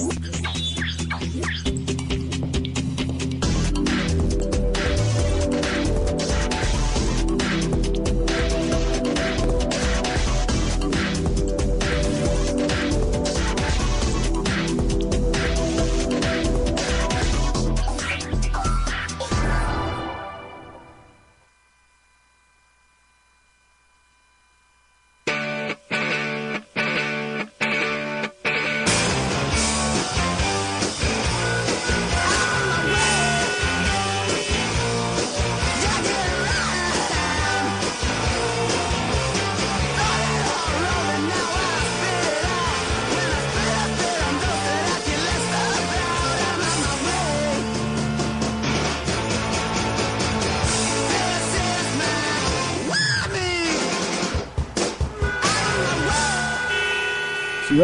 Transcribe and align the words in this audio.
Oh, 0.00 0.47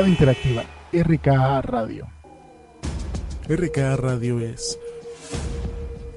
Interactiva, 0.06 0.64
RKA 0.92 1.62
Radio. 1.62 2.06
RKA 3.48 3.97
Radio 3.97 4.38
es 4.41 4.78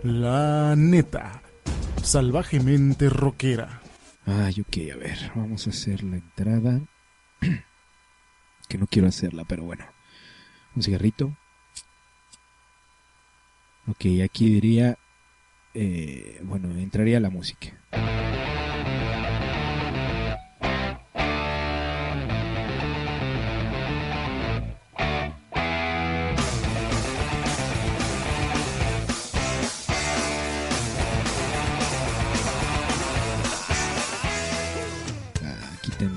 la 0.03 0.75
neta, 0.75 1.41
salvajemente 2.03 3.09
rockera. 3.09 3.81
Ay, 4.25 4.61
ok, 4.61 4.93
a 4.93 4.97
ver, 4.97 5.31
vamos 5.35 5.67
a 5.67 5.69
hacer 5.69 6.03
la 6.03 6.17
entrada. 6.17 6.81
que 8.69 8.77
no 8.77 8.87
quiero 8.87 9.07
hacerla, 9.07 9.45
pero 9.45 9.63
bueno. 9.63 9.85
Un 10.75 10.83
cigarrito. 10.83 11.35
Ok, 13.87 14.05
aquí 14.23 14.49
diría... 14.49 14.97
eh, 15.73 16.39
bueno, 16.43 16.69
entraría 16.77 17.19
la 17.19 17.29
música. 17.29 17.76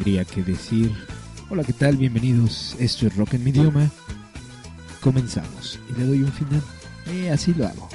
Tendría 0.00 0.24
que 0.24 0.42
decir, 0.42 0.90
hola, 1.50 1.62
¿qué 1.62 1.74
tal? 1.74 1.98
Bienvenidos, 1.98 2.74
esto 2.80 3.06
es 3.06 3.14
Rock 3.18 3.34
en 3.34 3.44
mi 3.44 3.50
idioma. 3.50 3.90
Comenzamos 5.02 5.78
y 5.90 6.00
le 6.00 6.06
doy 6.06 6.22
un 6.22 6.32
final. 6.32 6.62
Eh, 7.08 7.30
así 7.30 7.52
lo 7.52 7.66
hago. 7.66 7.86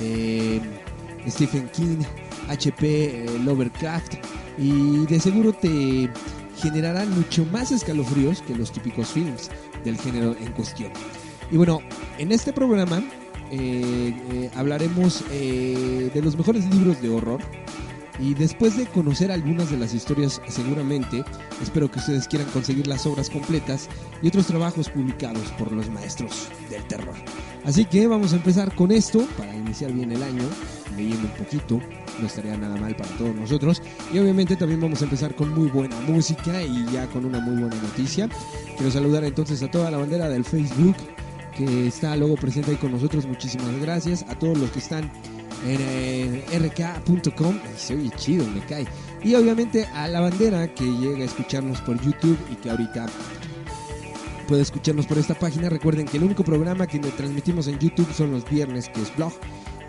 eh, 0.00 0.60
Stephen 1.28 1.68
King, 1.70 1.98
H.P. 2.48 3.24
eh, 3.24 3.38
Lovecraft? 3.40 4.14
Y 4.56 5.04
de 5.06 5.18
seguro 5.18 5.52
te 5.52 6.08
generarán 6.56 7.10
mucho 7.10 7.44
más 7.46 7.72
escalofríos 7.72 8.40
que 8.42 8.54
los 8.54 8.70
típicos 8.70 9.08
films 9.08 9.50
del 9.84 9.98
género 9.98 10.36
en 10.38 10.52
cuestión. 10.52 10.92
Y 11.50 11.56
bueno, 11.56 11.80
en 12.18 12.30
este 12.30 12.52
programa 12.52 13.02
eh, 13.50 14.50
hablaremos 14.54 15.24
de 15.28 16.20
los 16.22 16.36
mejores 16.36 16.64
libros 16.72 17.02
de 17.02 17.08
horror. 17.08 17.40
Y 18.22 18.34
después 18.34 18.76
de 18.76 18.86
conocer 18.86 19.32
algunas 19.32 19.68
de 19.68 19.76
las 19.76 19.92
historias, 19.92 20.40
seguramente, 20.46 21.24
espero 21.60 21.90
que 21.90 21.98
ustedes 21.98 22.28
quieran 22.28 22.48
conseguir 22.50 22.86
las 22.86 23.04
obras 23.04 23.28
completas 23.28 23.88
y 24.22 24.28
otros 24.28 24.46
trabajos 24.46 24.88
publicados 24.88 25.42
por 25.58 25.72
los 25.72 25.90
maestros 25.90 26.48
del 26.70 26.84
terror. 26.84 27.16
Así 27.64 27.84
que 27.84 28.06
vamos 28.06 28.32
a 28.32 28.36
empezar 28.36 28.72
con 28.76 28.92
esto 28.92 29.26
para 29.36 29.52
iniciar 29.56 29.92
bien 29.92 30.12
el 30.12 30.22
año, 30.22 30.44
leyendo 30.96 31.26
un 31.26 31.34
poquito, 31.34 31.80
no 32.20 32.26
estaría 32.26 32.56
nada 32.56 32.76
mal 32.76 32.94
para 32.94 33.10
todos 33.16 33.34
nosotros. 33.34 33.82
Y 34.12 34.18
obviamente 34.20 34.54
también 34.54 34.80
vamos 34.80 35.00
a 35.00 35.04
empezar 35.04 35.34
con 35.34 35.52
muy 35.52 35.68
buena 35.68 35.98
música 36.06 36.62
y 36.62 36.86
ya 36.92 37.08
con 37.08 37.24
una 37.24 37.40
muy 37.40 37.60
buena 37.60 37.76
noticia. 37.82 38.28
Quiero 38.76 38.92
saludar 38.92 39.24
entonces 39.24 39.60
a 39.64 39.70
toda 39.70 39.90
la 39.90 39.98
bandera 39.98 40.28
del 40.28 40.44
Facebook 40.44 40.96
que 41.56 41.88
está 41.88 42.16
luego 42.16 42.36
presente 42.36 42.70
ahí 42.70 42.76
con 42.76 42.92
nosotros. 42.92 43.26
Muchísimas 43.26 43.76
gracias 43.80 44.24
a 44.28 44.38
todos 44.38 44.56
los 44.58 44.70
que 44.70 44.78
están 44.78 45.10
en, 45.66 46.42
en 46.50 46.64
rk.com. 46.64 47.58
Se 47.76 47.94
oye 47.94 48.10
chido, 48.16 48.46
me 48.46 48.60
cae. 48.60 48.86
Y 49.22 49.34
obviamente 49.34 49.86
a 49.86 50.08
la 50.08 50.20
bandera 50.20 50.72
que 50.74 50.84
llega 50.84 51.22
a 51.22 51.26
escucharnos 51.26 51.80
por 51.82 52.00
YouTube 52.00 52.38
y 52.50 52.56
que 52.56 52.70
ahorita 52.70 53.06
puede 54.48 54.62
escucharnos 54.62 55.06
por 55.06 55.18
esta 55.18 55.34
página. 55.34 55.68
Recuerden 55.68 56.06
que 56.06 56.16
el 56.18 56.24
único 56.24 56.44
programa 56.44 56.86
que 56.86 56.98
transmitimos 56.98 57.68
en 57.68 57.78
YouTube 57.78 58.12
son 58.12 58.32
los 58.32 58.48
viernes, 58.48 58.88
que 58.88 59.02
es 59.02 59.14
blog. 59.16 59.32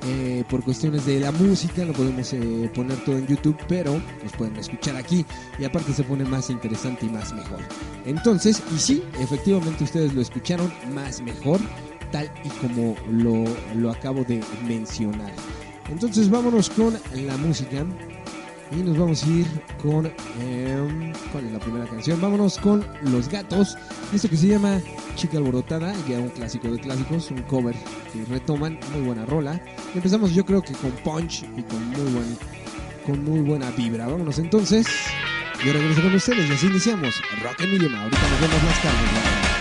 Eh, 0.06 0.44
por 0.50 0.64
cuestiones 0.64 1.06
de 1.06 1.22
la 1.22 1.32
música, 1.32 1.86
no 1.86 1.94
podemos 1.94 2.34
eh, 2.34 2.70
poner 2.76 2.98
todo 3.06 3.18
en 3.18 3.26
YouTube, 3.26 3.58
pero 3.70 4.02
nos 4.22 4.34
pueden 4.34 4.58
escuchar 4.58 4.98
aquí 4.98 5.26
y 5.58 5.64
aparte 5.64 5.94
se 5.94 6.04
pone 6.04 6.26
más 6.26 6.50
interesante 6.50 7.06
y 7.06 7.10
más 7.10 7.34
mejor. 7.34 7.60
Entonces, 8.06 8.62
y 8.76 8.80
sí, 8.80 9.04
efectivamente 9.22 9.86
ustedes 9.86 10.14
lo 10.14 10.22
escucharon 10.22 10.74
más 10.94 11.22
mejor, 11.22 11.62
tal 12.12 12.30
y 12.44 12.50
como 12.50 12.98
lo, 13.10 13.46
lo 13.76 13.92
acabo 13.92 14.26
de 14.26 14.42
mencionar. 14.68 15.32
Entonces 15.90 16.30
vámonos 16.30 16.70
con 16.70 16.98
la 17.14 17.38
música. 17.38 17.86
Y 18.72 18.78
nos 18.78 18.98
vamos 18.98 19.24
a 19.24 19.28
ir 19.28 19.46
con... 19.82 20.08
Eh, 20.40 21.14
¿Cuál 21.32 21.46
es 21.46 21.52
la 21.52 21.60
primera 21.60 21.86
canción? 21.86 22.20
Vámonos 22.20 22.58
con 22.58 22.84
Los 23.04 23.30
Gatos. 23.30 23.78
Esto 24.12 24.30
que 24.30 24.38
se 24.38 24.48
llama 24.48 24.82
Chica 25.16 25.38
Alborotada, 25.38 25.94
ya 26.10 26.18
un 26.20 26.30
clásico 26.30 26.72
de 26.72 26.80
clásicos, 26.80 27.30
un 27.30 27.44
cover 27.44 27.76
que 28.12 28.26
retoman, 28.26 28.80
muy 28.94 29.02
buena 29.02 29.26
rola. 29.26 29.62
Empezamos 29.94 30.34
yo 30.34 30.44
creo 30.44 30.62
que 30.64 30.74
con 30.74 30.92
punch 31.04 31.44
y 31.56 31.62
con 31.62 31.88
muy, 31.90 32.12
buen, 32.12 32.38
con 33.06 33.24
muy 33.24 33.40
buena 33.42 33.70
vibra. 33.72 34.08
Vámonos 34.08 34.40
entonces. 34.40 34.88
Yo 35.64 35.72
regreso 35.72 36.02
con 36.02 36.16
ustedes 36.16 36.50
y 36.50 36.54
así 36.54 36.66
iniciamos 36.66 37.22
Rock 37.44 37.62
and 37.62 37.72
Millionaire. 37.72 38.04
Ahorita 38.04 38.30
nos 38.30 38.42
vemos 38.42 38.64
más 38.64 38.82
tarde. 38.82 39.53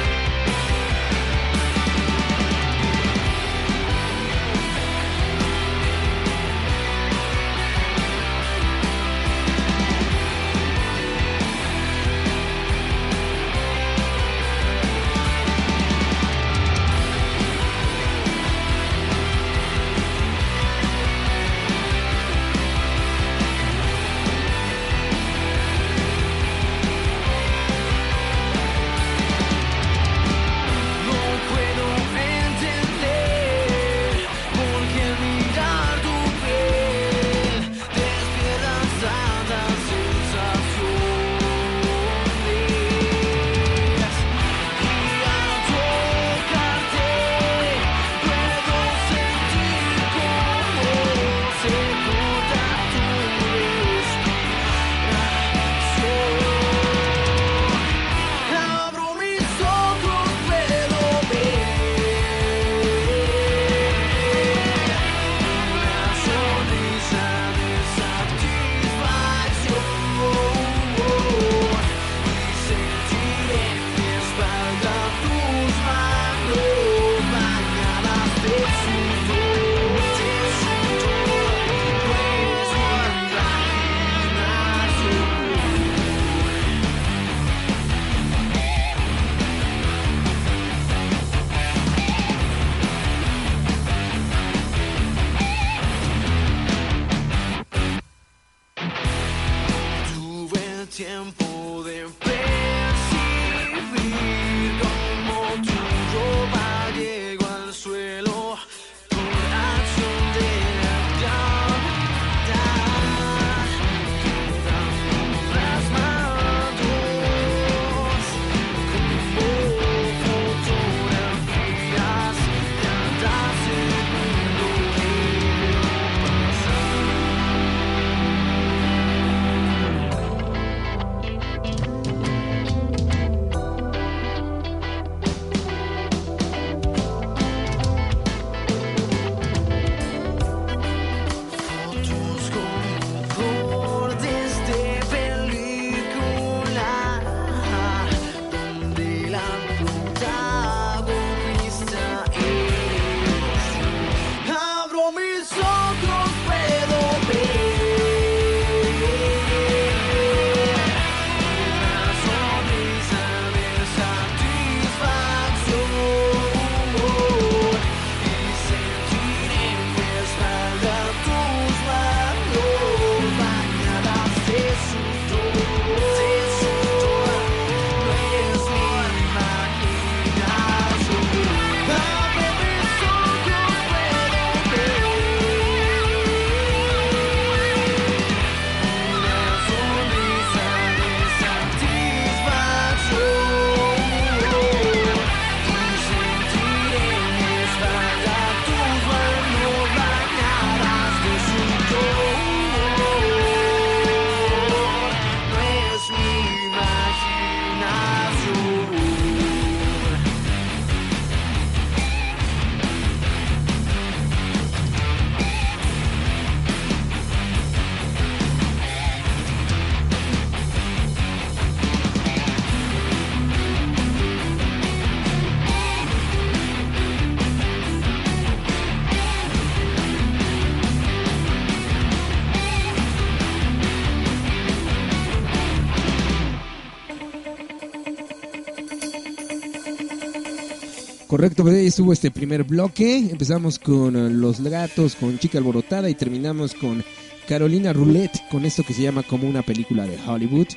Correcto, 241.34 241.64
pues 241.64 241.74
estuvo 241.78 242.14
este 242.14 242.30
primer 242.30 242.64
bloque. 242.64 243.18
Empezamos 243.18 243.80
con 243.80 244.16
eh, 244.16 244.30
Los 244.30 244.62
Gatos, 244.62 245.16
con 245.16 245.40
Chica 245.40 245.58
Alborotada 245.58 246.08
y 246.08 246.14
terminamos 246.14 246.76
con 246.76 247.04
Carolina 247.48 247.92
Roulette, 247.92 248.40
con 248.52 248.66
esto 248.66 248.84
que 248.84 248.94
se 248.94 249.02
llama 249.02 249.24
como 249.24 249.50
una 249.50 249.64
película 249.64 250.06
de 250.06 250.20
Hollywood. 250.28 250.68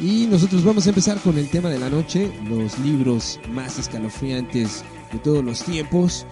Y 0.00 0.26
nosotros 0.30 0.64
vamos 0.64 0.86
a 0.86 0.88
empezar 0.88 1.18
con 1.18 1.36
el 1.36 1.50
tema 1.50 1.68
de 1.68 1.78
la 1.78 1.90
noche, 1.90 2.32
los 2.48 2.78
libros 2.78 3.38
más 3.50 3.78
escalofriantes 3.78 4.82
de 5.12 5.18
todos 5.18 5.44
los 5.44 5.62
tiempos. 5.62 6.24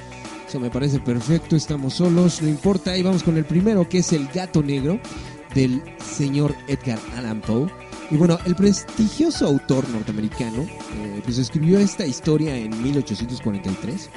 Eso 0.48 0.58
me 0.60 0.70
parece 0.70 0.98
perfecto, 0.98 1.54
estamos 1.54 1.92
solos, 1.92 2.40
no 2.40 2.48
importa. 2.48 2.96
Y 2.96 3.02
vamos 3.02 3.22
con 3.22 3.36
el 3.36 3.44
primero, 3.44 3.86
que 3.86 3.98
es 3.98 4.14
El 4.14 4.28
Gato 4.28 4.62
Negro, 4.62 4.98
del 5.54 5.82
señor 6.02 6.54
Edgar 6.68 6.98
Allan 7.18 7.42
Poe. 7.42 7.70
Y 8.10 8.16
bueno, 8.16 8.38
el 8.44 8.54
prestigioso 8.54 9.46
autor 9.46 9.88
norteamericano 9.88 10.62
eh, 10.62 11.22
pues 11.24 11.38
escribió 11.38 11.78
esta 11.78 12.06
historia 12.06 12.56
en 12.56 12.82
1843. 12.82 14.10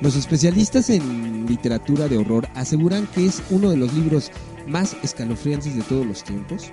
Los 0.00 0.16
especialistas 0.16 0.90
en 0.90 1.46
literatura 1.46 2.08
de 2.08 2.16
horror 2.16 2.48
aseguran 2.54 3.06
que 3.08 3.26
es 3.26 3.42
uno 3.50 3.70
de 3.70 3.76
los 3.76 3.92
libros 3.92 4.30
más 4.66 4.96
escalofriantes 5.02 5.76
de 5.76 5.82
todos 5.82 6.06
los 6.06 6.24
tiempos. 6.24 6.70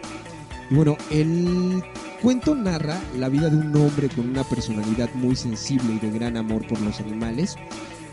Y 0.69 0.75
bueno, 0.75 0.97
el 1.09 1.83
cuento 2.21 2.55
narra 2.55 2.99
la 3.17 3.27
vida 3.27 3.49
de 3.49 3.57
un 3.57 3.75
hombre 3.75 4.07
con 4.07 4.29
una 4.29 4.43
personalidad 4.45 5.09
muy 5.13 5.35
sensible 5.35 5.93
y 5.93 5.99
de 5.99 6.17
gran 6.17 6.37
amor 6.37 6.65
por 6.67 6.79
los 6.81 6.99
animales. 7.01 7.57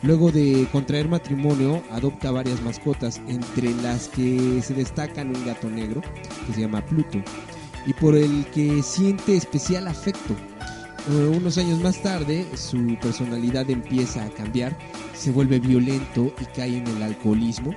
Luego 0.03 0.31
de 0.31 0.67
contraer 0.71 1.09
matrimonio, 1.09 1.83
adopta 1.91 2.31
varias 2.31 2.62
mascotas, 2.62 3.21
entre 3.29 3.75
las 3.83 4.09
que 4.09 4.61
se 4.62 4.75
destacan 4.75 5.35
un 5.35 5.45
gato 5.45 5.69
negro, 5.69 6.03
que 6.47 6.53
se 6.53 6.61
llama 6.61 6.85
Pluto, 6.85 7.21
y 7.88 7.95
por 7.95 8.14
el 8.14 8.45
que 8.52 8.83
siente 8.83 9.35
especial 9.35 9.88
afecto. 9.88 10.37
Eh, 11.11 11.33
unos 11.35 11.57
años 11.57 11.80
más 11.80 12.02
tarde, 12.02 12.47
su 12.54 12.99
personalidad 13.00 13.71
empieza 13.71 14.26
a 14.26 14.28
cambiar, 14.28 14.76
se 15.14 15.30
vuelve 15.30 15.59
violento 15.59 16.30
y 16.38 16.45
cae 16.54 16.76
en 16.76 16.87
el 16.87 17.02
alcoholismo. 17.02 17.75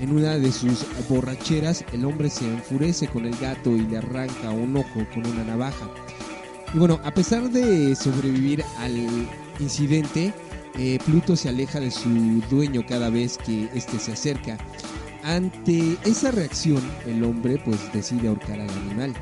En 0.00 0.10
una 0.10 0.38
de 0.38 0.50
sus 0.50 0.84
borracheras, 1.08 1.84
el 1.92 2.04
hombre 2.04 2.30
se 2.30 2.46
enfurece 2.46 3.06
con 3.06 3.26
el 3.26 3.36
gato 3.36 3.70
y 3.70 3.82
le 3.82 3.98
arranca 3.98 4.50
un 4.50 4.76
ojo 4.76 5.06
con 5.14 5.24
una 5.24 5.44
navaja. 5.44 5.88
Y 6.74 6.78
bueno, 6.78 6.98
a 7.04 7.14
pesar 7.14 7.48
de 7.48 7.94
sobrevivir 7.94 8.64
al 8.78 9.06
incidente, 9.60 10.34
eh, 10.76 10.98
Pluto 11.06 11.36
se 11.36 11.48
aleja 11.48 11.78
de 11.78 11.92
su 11.92 12.10
dueño 12.50 12.84
cada 12.88 13.08
vez 13.08 13.38
que 13.38 13.68
éste 13.72 14.00
se 14.00 14.14
acerca. 14.14 14.58
Ante 15.22 15.96
esa 16.04 16.32
reacción, 16.32 16.82
el 17.06 17.22
hombre 17.22 17.62
pues 17.64 17.78
decide 17.92 18.26
ahorcar 18.26 18.60
al 18.60 18.68
animal. 18.68 19.14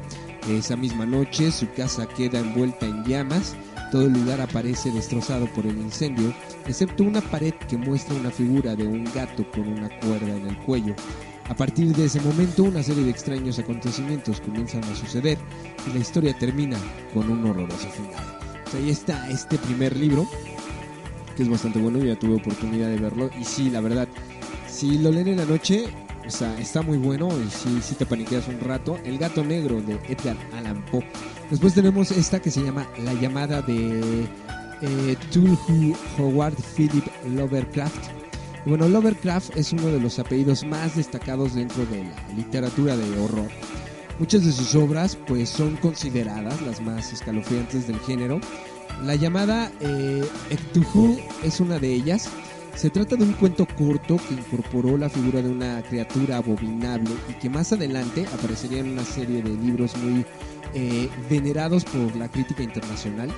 Esa 0.49 0.77
misma 0.77 1.07
noche 1.07 1.53
su 1.53 1.71
casa 1.71 2.07
queda 2.07 2.41
envuelta 2.41 2.85
en 2.85 3.05
llamas, 3.05 3.55
todo 3.93 4.07
el 4.07 4.13
lugar 4.13 4.41
aparece 4.41 4.91
destrozado 4.91 5.47
por 5.47 5.67
el 5.67 5.77
incendio, 5.79 6.35
excepto 6.67 7.05
una 7.05 7.21
pared 7.21 7.55
que 7.69 7.77
muestra 7.77 8.17
una 8.17 8.31
figura 8.31 8.75
de 8.75 8.85
un 8.85 9.05
gato 9.15 9.49
con 9.53 9.69
una 9.69 9.89
cuerda 10.01 10.37
en 10.37 10.49
el 10.49 10.59
cuello. 10.59 10.95
A 11.49 11.55
partir 11.55 11.95
de 11.95 12.07
ese 12.07 12.21
momento 12.21 12.65
una 12.65 12.83
serie 12.83 13.05
de 13.05 13.11
extraños 13.11 13.59
acontecimientos 13.59 14.41
comienzan 14.41 14.83
a 14.85 14.97
suceder 14.97 15.39
y 15.87 15.93
la 15.93 16.01
historia 16.01 16.37
termina 16.37 16.77
con 17.15 17.31
un 17.31 17.45
horroroso 17.45 17.89
final. 17.91 18.39
Pues 18.65 18.75
ahí 18.75 18.91
está 18.91 19.31
este 19.31 19.59
primer 19.59 19.97
libro, 19.97 20.27
que 21.37 21.45
es 21.45 21.49
bastante 21.49 21.79
bueno, 21.79 21.99
ya 21.99 22.19
tuve 22.19 22.35
oportunidad 22.35 22.89
de 22.89 22.99
verlo 22.99 23.31
y 23.41 23.45
sí, 23.45 23.71
la 23.71 23.81
verdad, 23.81 24.09
si 24.67 24.99
lo 24.99 25.13
leen 25.13 25.29
en 25.29 25.37
la 25.37 25.45
noche, 25.45 25.87
sea, 26.31 26.59
está 26.59 26.83
muy 26.83 26.99
bueno 26.99 27.29
y 27.29 27.51
sí, 27.51 27.81
sí 27.83 27.95
te 27.95 28.07
paniqueas 28.07 28.49
un 28.49 28.61
rato. 28.61 28.99
El 29.05 29.19
gato 29.19 29.45
negro 29.45 29.81
de 29.81 29.95
Edgar 30.09 30.37
Allan 30.55 30.85
Poe. 30.87 31.05
Después 31.51 31.75
tenemos 31.75 32.11
esta 32.11 32.41
que 32.41 32.51
se 32.51 32.63
llama 32.63 32.87
La 33.05 33.13
llamada 33.15 33.63
de 33.63 34.27
eh, 34.83 35.17
Tulhu 35.31 35.95
Howard 36.19 36.57
Philip 36.77 37.05
Lovecraft. 37.35 38.11
Bueno, 38.65 38.89
Lovecraft 38.89 39.57
es 39.57 39.73
uno 39.73 39.87
de 39.89 40.01
los 40.01 40.19
apellidos 40.19 40.65
más 40.65 40.97
destacados 40.97 41.55
dentro 41.55 41.85
de 41.87 42.05
la 42.05 42.35
literatura 42.37 42.97
de 42.97 43.19
horror. 43.19 43.49
Muchas 44.19 44.45
de 44.45 44.53
sus 44.53 44.75
obras 44.75 45.17
pues 45.27 45.49
son 45.49 45.77
consideradas 45.77 46.61
las 46.63 46.81
más 46.81 47.13
escalofriantes 47.13 47.89
del 47.89 47.99
género. 48.01 48.41
La 49.03 49.17
llamada 49.17 49.73
eh, 49.81 50.25
Cthulhu 50.51 51.19
es 51.43 51.61
una 51.61 51.79
de 51.79 51.93
ellas. 51.93 52.29
Se 52.75 52.91
trata 52.91 53.17
de 53.17 53.25
un 53.25 53.33
cuento 53.35 53.67
corto 53.79 54.17
que 54.17 54.35
incorporó 54.35 54.97
la 54.97 55.09
figura 55.09 55.41
de 55.43 55.51
una 55.51 55.83
criatura 55.83 56.39
abominable 56.39 57.11
y 57.29 57.35
que 57.35 57.49
más 57.49 57.73
adelante 57.73 58.27
aparecería 58.35 58.81
en 58.81 58.93
una 58.93 59.05
serie 59.05 59.43
de 59.43 59.51
libros 59.51 59.97
muy 59.99 60.25
eh, 60.75 61.09
venerados 61.29 61.85
por 61.85 62.17
la 62.17 62.29
crítica 62.29 62.63
internacional. 62.63 63.31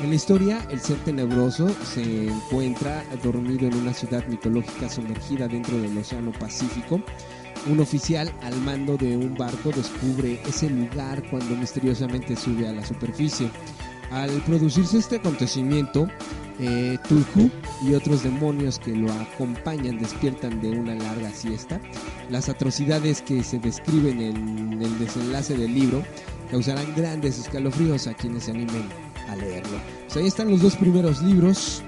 En 0.00 0.10
la 0.10 0.16
historia, 0.16 0.66
el 0.70 0.80
ser 0.80 0.96
tenebroso 1.04 1.68
se 1.84 2.26
encuentra 2.26 3.04
dormido 3.22 3.68
en 3.68 3.74
una 3.76 3.94
ciudad 3.94 4.26
mitológica 4.26 4.88
sumergida 4.88 5.46
dentro 5.46 5.78
del 5.78 5.96
Océano 5.96 6.32
Pacífico. 6.32 7.00
Un 7.70 7.78
oficial 7.78 8.32
al 8.42 8.56
mando 8.62 8.96
de 8.96 9.16
un 9.16 9.34
barco 9.36 9.70
descubre 9.70 10.40
ese 10.48 10.68
lugar 10.68 11.22
cuando 11.30 11.54
misteriosamente 11.54 12.34
sube 12.34 12.66
a 12.66 12.72
la 12.72 12.84
superficie. 12.84 13.48
Al 14.12 14.30
producirse 14.42 14.98
este 14.98 15.16
acontecimiento, 15.16 16.08
eh, 16.58 16.98
y 17.82 17.94
otros 17.94 18.22
demonios 18.22 18.78
que 18.78 18.94
lo 18.94 19.10
acompañan 19.12 19.98
despiertan 19.98 20.60
de 20.60 20.70
una 20.70 20.94
larga 20.94 21.30
siesta. 21.30 21.80
Las 22.30 22.48
atrocidades 22.48 23.22
que 23.22 23.42
se 23.42 23.58
describen 23.58 24.20
en 24.20 24.80
el 24.80 24.98
desenlace 24.98 25.56
del 25.56 25.74
libro 25.74 26.04
causarán 26.50 26.86
grandes 26.94 27.38
escalofríos 27.38 28.06
a 28.06 28.14
quienes 28.14 28.44
se 28.44 28.52
animen 28.52 28.84
a 29.28 29.36
leerlo. 29.36 29.78
Pues 30.04 30.16
ahí 30.18 30.26
están 30.26 30.50
los 30.50 30.62
dos 30.62 30.76
primeros 30.76 31.22
libros 31.22 31.82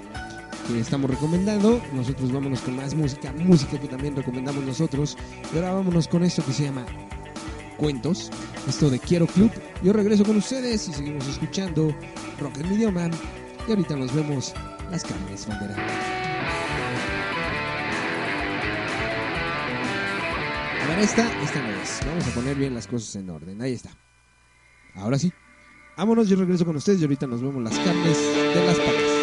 que 0.66 0.80
estamos 0.80 1.10
recomendando. 1.10 1.80
Nosotros 1.92 2.32
vámonos 2.32 2.60
con 2.60 2.76
más 2.76 2.94
música, 2.94 3.32
música 3.32 3.78
que 3.78 3.86
también 3.86 4.16
recomendamos 4.16 4.64
nosotros. 4.64 5.16
Y 5.52 5.56
ahora 5.56 5.74
vámonos 5.74 6.08
con 6.08 6.24
esto 6.24 6.44
que 6.44 6.52
se 6.52 6.64
llama 6.64 6.84
Cuentos, 7.76 8.30
esto 8.68 8.90
de 8.90 8.98
Quiero 8.98 9.26
Club. 9.26 9.50
Yo 9.82 9.92
regreso 9.92 10.24
con 10.24 10.36
ustedes 10.36 10.88
y 10.88 10.92
seguimos 10.92 11.26
escuchando 11.26 11.94
Rock 12.40 12.58
en 12.58 12.68
mi 12.68 12.74
idioma. 12.76 13.10
Y 13.66 13.70
ahorita 13.70 13.96
nos 13.96 14.14
vemos 14.14 14.54
las 14.90 15.04
carnes 15.04 15.46
bandera. 15.46 15.74
A 20.82 20.86
ver, 20.88 20.98
esta, 20.98 21.42
esta 21.42 21.62
no 21.62 21.70
es. 21.82 22.00
Vamos 22.06 22.26
a 22.26 22.30
poner 22.30 22.56
bien 22.56 22.74
las 22.74 22.86
cosas 22.86 23.16
en 23.16 23.30
orden. 23.30 23.60
Ahí 23.62 23.72
está. 23.72 23.90
Ahora 24.94 25.18
sí. 25.18 25.32
Vámonos, 25.96 26.28
yo 26.28 26.36
regreso 26.36 26.64
con 26.64 26.76
ustedes 26.76 27.00
y 27.00 27.04
ahorita 27.04 27.26
nos 27.26 27.40
vemos 27.40 27.62
las 27.62 27.78
carnes 27.78 28.18
de 28.18 28.66
las 28.66 28.78
patas. 28.78 29.13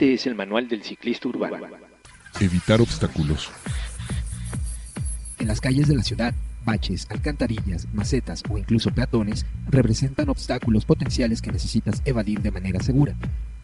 Este 0.00 0.14
es 0.14 0.26
el 0.26 0.34
manual 0.34 0.66
del 0.66 0.82
ciclista 0.82 1.28
urbano. 1.28 1.58
Evitar 2.40 2.80
obstáculos. 2.80 3.50
En 5.38 5.46
las 5.46 5.60
calles 5.60 5.88
de 5.88 5.94
la 5.94 6.02
ciudad, 6.02 6.32
baches, 6.64 7.06
alcantarillas, 7.10 7.86
macetas 7.92 8.42
o 8.48 8.56
incluso 8.56 8.90
peatones 8.92 9.44
representan 9.68 10.30
obstáculos 10.30 10.86
potenciales 10.86 11.42
que 11.42 11.52
necesitas 11.52 12.00
evadir 12.06 12.40
de 12.40 12.50
manera 12.50 12.80
segura. 12.80 13.14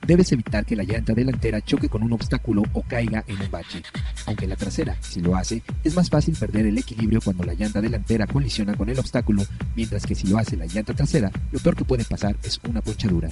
Debes 0.06 0.30
evitar 0.30 0.66
que 0.66 0.76
la 0.76 0.84
llanta 0.84 1.14
delantera 1.14 1.62
choque 1.62 1.88
con 1.88 2.02
un 2.02 2.12
obstáculo 2.12 2.64
o 2.74 2.82
caiga 2.82 3.24
en 3.26 3.40
un 3.40 3.50
bache. 3.50 3.82
Aunque 4.26 4.46
la 4.46 4.56
trasera, 4.56 4.96
si 5.00 5.20
lo 5.20 5.36
hace, 5.36 5.62
es 5.84 5.94
más 5.94 6.10
fácil 6.10 6.36
perder 6.36 6.66
el 6.66 6.78
equilibrio 6.78 7.20
cuando 7.20 7.44
la 7.44 7.54
llanta 7.54 7.80
delantera 7.80 8.26
colisiona 8.26 8.74
con 8.74 8.88
el 8.88 8.98
obstáculo, 8.98 9.44
mientras 9.76 10.04
que 10.04 10.14
si 10.14 10.26
lo 10.26 10.38
hace 10.38 10.56
la 10.56 10.66
llanta 10.66 10.94
trasera, 10.94 11.30
lo 11.52 11.60
peor 11.60 11.76
que 11.76 11.84
puede 11.84 12.04
pasar 12.04 12.36
es 12.42 12.60
una 12.68 12.80
ponchadura. 12.80 13.28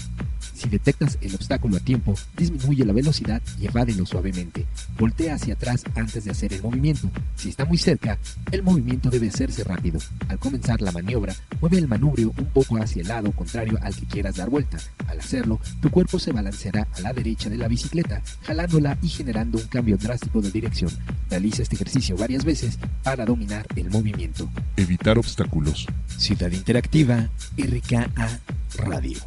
Si 0.55 0.69
detectas 0.69 1.19
el 1.21 1.35
obstáculo 1.35 1.77
a 1.77 1.81
tiempo, 1.81 2.15
disminuye 2.37 2.85
la 2.85 2.93
velocidad 2.93 3.43
y 3.61 3.67
evádelo 3.67 4.07
suavemente. 4.07 4.67
Voltea 4.99 5.35
hacia 5.35 5.55
atrás 5.55 5.83
antes 5.97 6.25
de 6.25 6.31
hacer 6.31 6.53
el 6.53 6.63
movimiento. 6.63 7.11
Si 7.35 7.49
está 7.49 7.65
muy 7.65 7.77
cerca, 7.77 8.19
el 8.53 8.63
movimiento 8.63 9.11
debe 9.11 9.29
hacerse 9.29 9.65
rápido. 9.65 9.99
Al 10.29 10.39
comenzar 10.39 10.81
la 10.81 10.93
maniobra, 10.93 11.35
mueve 11.61 11.79
el 11.79 11.89
manubrio 11.89 12.33
un 12.39 12.47
poco 12.47 12.77
hacia 12.77 13.03
el 13.03 13.09
lado 13.09 13.33
contrario 13.33 13.79
al 13.83 13.97
que 13.97 14.07
quieras 14.07 14.37
dar 14.37 14.49
vuelta. 14.49 14.79
Al 15.09 15.19
hacerlo, 15.19 15.61
tu 15.81 15.91
cuerpo 15.91 16.21
se 16.21 16.33
balanceará 16.33 16.87
a 16.95 17.01
la 17.01 17.13
derecha 17.13 17.51
de 17.51 17.59
la 17.59 17.69
bicicleta, 17.69 18.23
jalándola 18.43 18.97
y 19.03 19.09
generando 19.09 19.59
un 19.59 19.67
cambio 19.67 19.97
drástico 19.97 20.41
de 20.41 20.51
dirección. 20.51 20.84
Realiza 21.31 21.63
este 21.63 21.75
ejercicio 21.77 22.17
varias 22.17 22.45
veces 22.45 22.79
para 23.03 23.25
dominar 23.25 23.67
el 23.77 23.91
movimiento. 23.91 24.49
Evitar 24.77 25.19
obstáculos. 25.19 25.87
Ciudad 26.17 26.51
Interactiva, 26.51 27.29
RKA 27.57 28.41
Radio. 28.79 29.19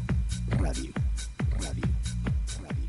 Radio. 0.49 0.91
Radio. 1.59 1.83
Radio. 2.63 2.87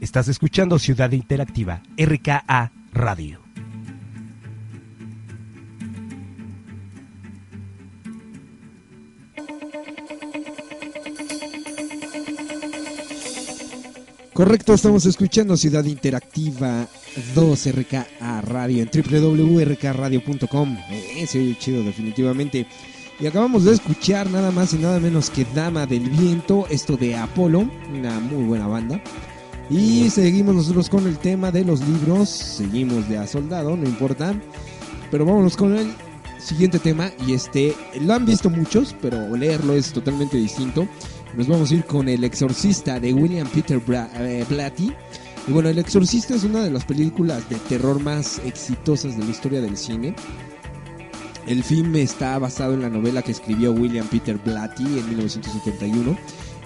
Estás 0.00 0.28
escuchando 0.28 0.78
Ciudad 0.78 1.10
Interactiva, 1.12 1.82
RKA 1.96 2.70
Radio. 2.92 3.45
Correcto, 14.36 14.74
estamos 14.74 15.06
escuchando 15.06 15.56
Ciudad 15.56 15.82
Interactiva 15.86 16.86
2RKA 17.34 18.42
Radio 18.42 18.82
en 18.82 18.90
www.rkradio.com. 18.92 20.76
Eh, 20.90 21.26
se 21.26 21.38
oye 21.38 21.56
chido, 21.58 21.82
definitivamente. 21.82 22.66
Y 23.18 23.26
acabamos 23.26 23.64
de 23.64 23.72
escuchar 23.72 24.28
nada 24.28 24.50
más 24.50 24.74
y 24.74 24.76
nada 24.76 25.00
menos 25.00 25.30
que 25.30 25.46
Dama 25.54 25.86
del 25.86 26.10
Viento, 26.10 26.66
esto 26.68 26.98
de 26.98 27.16
Apolo, 27.16 27.66
una 27.90 28.20
muy 28.20 28.44
buena 28.44 28.66
banda. 28.66 29.00
Y 29.70 30.10
seguimos 30.10 30.54
nosotros 30.54 30.90
con 30.90 31.06
el 31.06 31.16
tema 31.16 31.50
de 31.50 31.64
los 31.64 31.80
libros, 31.80 32.28
seguimos 32.28 33.08
de 33.08 33.16
a 33.16 33.26
soldado, 33.26 33.74
no 33.74 33.88
importa. 33.88 34.38
Pero 35.10 35.24
vámonos 35.24 35.56
con 35.56 35.78
el 35.78 35.90
siguiente 36.38 36.78
tema 36.78 37.10
y 37.26 37.32
este 37.32 37.74
lo 38.02 38.12
han 38.12 38.26
visto 38.26 38.50
muchos, 38.50 38.94
pero 39.00 39.34
leerlo 39.34 39.72
es 39.72 39.94
totalmente 39.94 40.36
distinto. 40.36 40.86
Nos 41.36 41.48
vamos 41.48 41.70
a 41.70 41.74
ir 41.74 41.84
con 41.84 42.08
El 42.08 42.24
Exorcista 42.24 42.98
de 42.98 43.12
William 43.12 43.46
Peter 43.48 43.78
eh, 44.14 44.46
Blatty. 44.48 44.90
Y 45.46 45.52
bueno, 45.52 45.68
El 45.68 45.78
Exorcista 45.78 46.34
es 46.34 46.44
una 46.44 46.64
de 46.64 46.70
las 46.70 46.86
películas 46.86 47.46
de 47.50 47.56
terror 47.56 48.00
más 48.00 48.40
exitosas 48.46 49.18
de 49.18 49.24
la 49.24 49.30
historia 49.30 49.60
del 49.60 49.76
cine. 49.76 50.14
El 51.46 51.62
film 51.62 51.94
está 51.96 52.38
basado 52.38 52.72
en 52.72 52.80
la 52.80 52.88
novela 52.88 53.20
que 53.20 53.32
escribió 53.32 53.72
William 53.72 54.06
Peter 54.06 54.38
Blatty 54.38 54.84
en 54.84 55.08
1971. 55.10 56.16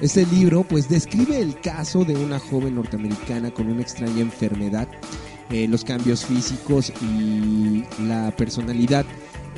Este 0.00 0.24
libro 0.26 0.62
pues 0.62 0.88
describe 0.88 1.40
el 1.40 1.60
caso 1.60 2.04
de 2.04 2.14
una 2.14 2.38
joven 2.38 2.76
norteamericana 2.76 3.50
con 3.50 3.66
una 3.66 3.82
extraña 3.82 4.20
enfermedad, 4.20 4.86
eh, 5.50 5.66
los 5.66 5.82
cambios 5.82 6.24
físicos 6.24 6.92
y 7.02 7.82
la 8.06 8.32
personalidad 8.36 9.04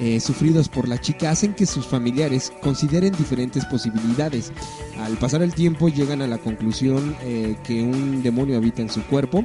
eh, 0.02 0.18
sufridos 0.18 0.68
por 0.68 0.88
la 0.88 1.00
chica 1.00 1.30
hacen 1.30 1.54
que 1.54 1.64
sus 1.64 1.86
familiares 1.86 2.52
consideren 2.60 3.14
diferentes 3.16 3.64
posibilidades. 3.66 4.52
Al 4.98 5.16
pasar 5.16 5.42
el 5.42 5.54
tiempo 5.54 5.88
llegan 5.88 6.22
a 6.22 6.26
la 6.26 6.38
conclusión 6.38 7.14
eh, 7.22 7.54
que 7.62 7.84
un 7.84 8.20
demonio 8.20 8.56
habita 8.56 8.82
en 8.82 8.90
su 8.90 9.04
cuerpo. 9.04 9.44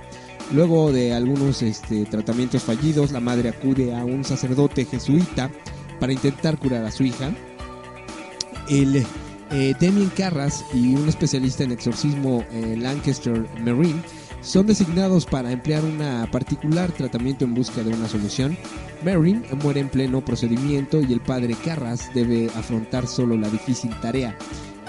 Luego 0.52 0.92
de 0.92 1.14
algunos 1.14 1.62
este, 1.62 2.06
tratamientos 2.06 2.64
fallidos, 2.64 3.12
la 3.12 3.20
madre 3.20 3.50
acude 3.50 3.96
a 3.96 4.04
un 4.04 4.24
sacerdote 4.24 4.86
jesuita 4.86 5.52
para 6.00 6.14
intentar 6.14 6.58
curar 6.58 6.86
a 6.86 6.92
su 6.92 7.04
hija. 7.04 7.30
El 8.68 9.06
eh, 9.52 9.76
Damien 9.80 10.10
Carras 10.10 10.66
y 10.74 10.96
un 10.96 11.08
especialista 11.08 11.66
en 11.66 11.72
exorcismo, 11.72 12.44
Lancaster 12.78 13.48
Marine, 13.64 14.02
son 14.48 14.66
designados 14.66 15.26
para 15.26 15.52
emplear 15.52 15.84
un 15.84 16.00
particular 16.32 16.90
tratamiento 16.94 17.44
en 17.44 17.54
busca 17.54 17.84
de 17.84 17.94
una 17.94 18.08
solución. 18.08 18.58
Marin 19.04 19.44
muere 19.62 19.82
en 19.82 19.90
pleno 19.90 20.24
procedimiento 20.24 21.02
y 21.02 21.12
el 21.12 21.20
padre 21.20 21.54
Carras 21.66 22.10
debe 22.14 22.50
afrontar 22.56 23.08
solo 23.08 23.36
la 23.36 23.50
difícil 23.50 23.92
tarea 24.00 24.38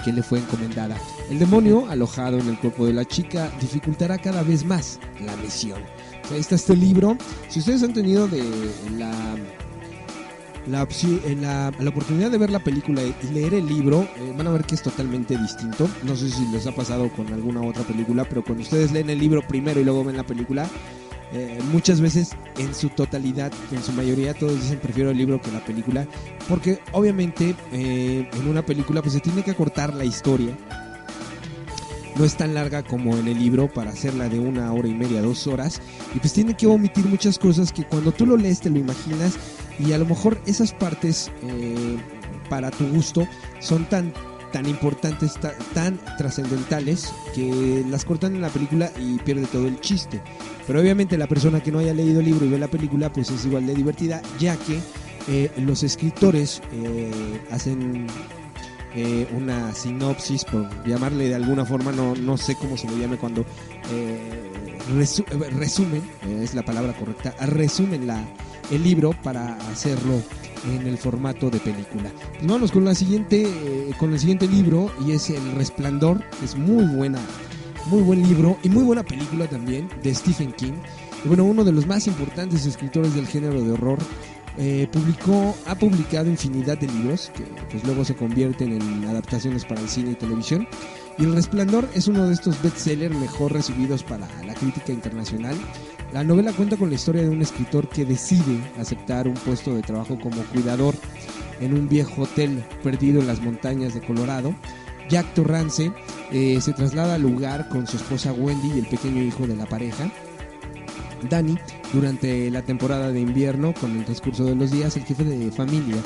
que 0.05 0.13
le 0.13 0.23
fue 0.23 0.39
encomendada. 0.39 0.97
El 1.29 1.39
demonio, 1.39 1.89
alojado 1.89 2.39
en 2.39 2.47
el 2.47 2.57
cuerpo 2.57 2.85
de 2.85 2.93
la 2.93 3.03
chica, 3.03 3.51
dificultará 3.59 4.17
cada 4.17 4.43
vez 4.43 4.63
más 4.63 4.97
la 5.25 5.35
misión. 5.35 5.81
Ahí 6.31 6.39
está 6.39 6.55
este 6.55 6.77
libro. 6.77 7.17
Si 7.49 7.59
ustedes 7.59 7.83
han 7.83 7.93
tenido 7.93 8.29
de 8.29 8.41
la 8.97 9.11
la, 10.69 10.87
la, 11.41 11.71
la 11.77 11.89
oportunidad 11.89 12.31
de 12.31 12.37
ver 12.37 12.49
la 12.49 12.59
película 12.59 13.01
y 13.03 13.33
leer 13.33 13.53
el 13.53 13.67
libro, 13.67 14.07
eh, 14.17 14.33
van 14.37 14.47
a 14.47 14.51
ver 14.51 14.63
que 14.63 14.75
es 14.75 14.81
totalmente 14.81 15.37
distinto. 15.37 15.89
No 16.03 16.15
sé 16.15 16.29
si 16.29 16.45
les 16.47 16.67
ha 16.67 16.71
pasado 16.71 17.09
con 17.09 17.31
alguna 17.33 17.61
otra 17.61 17.83
película, 17.83 18.25
pero 18.25 18.43
cuando 18.43 18.63
ustedes 18.63 18.91
leen 18.91 19.09
el 19.09 19.19
libro 19.19 19.41
primero 19.47 19.79
y 19.79 19.83
luego 19.83 20.03
ven 20.03 20.17
la 20.17 20.25
película, 20.25 20.67
eh, 21.31 21.59
muchas 21.71 22.01
veces 22.01 22.31
en 22.57 22.73
su 22.73 22.89
totalidad, 22.89 23.51
en 23.71 23.83
su 23.83 23.91
mayoría, 23.93 24.33
todos 24.33 24.55
dicen 24.55 24.79
prefiero 24.79 25.11
el 25.11 25.17
libro 25.17 25.41
que 25.41 25.51
la 25.51 25.63
película, 25.63 26.07
porque 26.47 26.79
obviamente 26.91 27.55
eh, 27.71 28.27
en 28.31 28.47
una 28.47 28.65
película 28.65 29.01
pues 29.01 29.13
se 29.13 29.19
tiene 29.19 29.43
que 29.43 29.51
acortar 29.51 29.93
la 29.93 30.05
historia. 30.05 30.57
No 32.15 32.25
es 32.25 32.35
tan 32.35 32.53
larga 32.53 32.83
como 32.83 33.15
en 33.15 33.29
el 33.29 33.39
libro 33.39 33.71
para 33.71 33.91
hacerla 33.91 34.27
de 34.27 34.39
una 34.39 34.73
hora 34.73 34.89
y 34.89 34.93
media, 34.93 35.21
dos 35.21 35.47
horas. 35.47 35.81
Y 36.13 36.19
pues 36.19 36.33
tiene 36.33 36.53
que 36.53 36.67
omitir 36.67 37.05
muchas 37.05 37.39
cosas 37.39 37.71
que 37.71 37.85
cuando 37.85 38.11
tú 38.11 38.25
lo 38.25 38.35
lees 38.35 38.59
te 38.59 38.69
lo 38.69 38.77
imaginas 38.77 39.37
y 39.79 39.93
a 39.93 39.97
lo 39.97 40.05
mejor 40.05 40.39
esas 40.45 40.73
partes 40.73 41.31
eh, 41.43 41.97
para 42.49 42.69
tu 42.71 42.87
gusto 42.87 43.27
son 43.59 43.85
tan 43.85 44.13
tan 44.51 44.67
importantes, 44.67 45.35
ta- 45.35 45.53
tan 45.75 45.99
trascendentales 46.17 47.13
que 47.35 47.85
las 47.87 48.03
cortan 48.03 48.33
en 48.33 48.41
la 48.41 48.49
película 48.49 48.91
y 48.99 49.19
pierde 49.19 49.45
todo 49.45 49.67
el 49.67 49.79
chiste. 49.79 50.21
Pero 50.65 50.81
obviamente 50.81 51.19
la 51.19 51.27
persona 51.27 51.61
que 51.61 51.71
no 51.71 51.77
haya 51.77 51.93
leído 51.93 52.19
el 52.19 52.25
libro 52.25 52.47
y 52.47 52.49
ve 52.49 52.57
la 52.57 52.67
película 52.67 53.13
pues 53.13 53.29
es 53.29 53.45
igual 53.45 53.67
de 53.67 53.75
divertida 53.75 54.23
ya 54.39 54.55
que 54.57 54.79
eh, 55.27 55.51
los 55.57 55.83
escritores 55.83 56.63
eh, 56.73 57.11
hacen 57.51 58.07
eh, 58.95 59.27
una 59.37 59.71
sinopsis, 59.75 60.45
por 60.45 60.67
llamarle 60.83 61.27
de 61.29 61.35
alguna 61.35 61.63
forma, 61.63 61.91
no, 61.91 62.15
no 62.15 62.35
sé 62.35 62.55
cómo 62.55 62.75
se 62.75 62.89
le 62.89 62.97
llame 62.97 63.17
cuando 63.17 63.45
resu- 64.95 65.25
resumen, 65.59 66.01
es 66.41 66.53
la 66.55 66.63
palabra 66.63 66.93
correcta, 66.93 67.35
resumen 67.45 68.07
la, 68.07 68.23
el 68.71 68.83
libro 68.83 69.11
para 69.23 69.55
hacerlo 69.71 70.21
en 70.65 70.87
el 70.87 70.97
formato 70.97 71.49
de 71.49 71.59
película. 71.59 72.11
Pues 72.37 72.47
vamos 72.47 72.71
con 72.71 72.85
la 72.85 72.95
siguiente, 72.95 73.43
eh, 73.43 73.91
con 73.97 74.13
el 74.13 74.19
siguiente 74.19 74.47
libro 74.47 74.91
y 75.05 75.11
es 75.11 75.29
El 75.29 75.51
Resplandor, 75.53 76.23
es 76.43 76.55
muy 76.55 76.83
buena, 76.85 77.19
muy 77.85 78.01
buen 78.01 78.21
libro 78.21 78.57
y 78.63 78.69
muy 78.69 78.83
buena 78.83 79.03
película 79.03 79.47
también 79.47 79.89
de 80.03 80.13
Stephen 80.13 80.51
King. 80.53 80.73
Y 81.23 81.27
bueno, 81.27 81.45
uno 81.45 81.63
de 81.63 81.71
los 81.71 81.85
más 81.87 82.07
importantes 82.07 82.65
escritores 82.65 83.13
del 83.15 83.27
género 83.27 83.61
de 83.61 83.71
horror 83.71 83.99
eh, 84.57 84.87
publicó, 84.91 85.55
ha 85.67 85.75
publicado 85.75 86.29
infinidad 86.29 86.77
de 86.77 86.87
libros 86.87 87.31
que 87.35 87.43
pues 87.71 87.83
luego 87.85 88.03
se 88.03 88.15
convierten 88.15 88.73
en 88.73 89.05
adaptaciones 89.05 89.63
para 89.63 89.81
el 89.81 89.89
cine 89.89 90.11
y 90.11 90.15
televisión. 90.15 90.67
Y 91.17 91.23
El 91.23 91.33
Resplandor 91.33 91.87
es 91.93 92.07
uno 92.07 92.27
de 92.27 92.33
estos 92.33 92.61
bestsellers 92.61 93.15
mejor 93.15 93.53
recibidos 93.53 94.03
para 94.03 94.27
la 94.45 94.53
crítica 94.53 94.91
internacional. 94.91 95.55
La 96.13 96.23
novela 96.23 96.53
cuenta 96.53 96.75
con 96.75 96.89
la 96.89 96.95
historia 96.95 97.21
de 97.21 97.29
un 97.29 97.41
escritor 97.41 97.87
que 97.87 98.03
decide 98.03 98.59
aceptar 98.79 99.27
un 99.27 99.35
puesto 99.35 99.75
de 99.75 99.81
trabajo 99.83 100.17
como 100.19 100.41
cuidador 100.45 100.95
en 101.61 101.73
un 101.73 101.87
viejo 101.87 102.23
hotel 102.23 102.63
perdido 102.83 103.21
en 103.21 103.27
las 103.27 103.41
montañas 103.41 103.93
de 103.93 104.01
Colorado. 104.01 104.55
Jack 105.07 105.33
Torrance 105.35 105.91
eh, 106.31 106.59
se 106.61 106.73
traslada 106.73 107.15
al 107.15 107.21
lugar 107.21 107.69
con 107.69 107.85
su 107.85 107.97
esposa 107.97 108.33
Wendy 108.33 108.71
y 108.75 108.79
el 108.79 108.87
pequeño 108.87 109.21
hijo 109.21 109.45
de 109.45 109.55
la 109.55 109.67
pareja. 109.67 110.11
Danny, 111.29 111.57
durante 111.93 112.49
la 112.49 112.63
temporada 112.63 113.11
de 113.11 113.19
invierno, 113.19 113.73
con 113.79 113.95
el 113.97 114.05
transcurso 114.05 114.45
de 114.45 114.55
los 114.55 114.71
días, 114.71 114.95
el 114.97 115.03
jefe 115.03 115.23
de 115.23 115.51
familia 115.51 115.97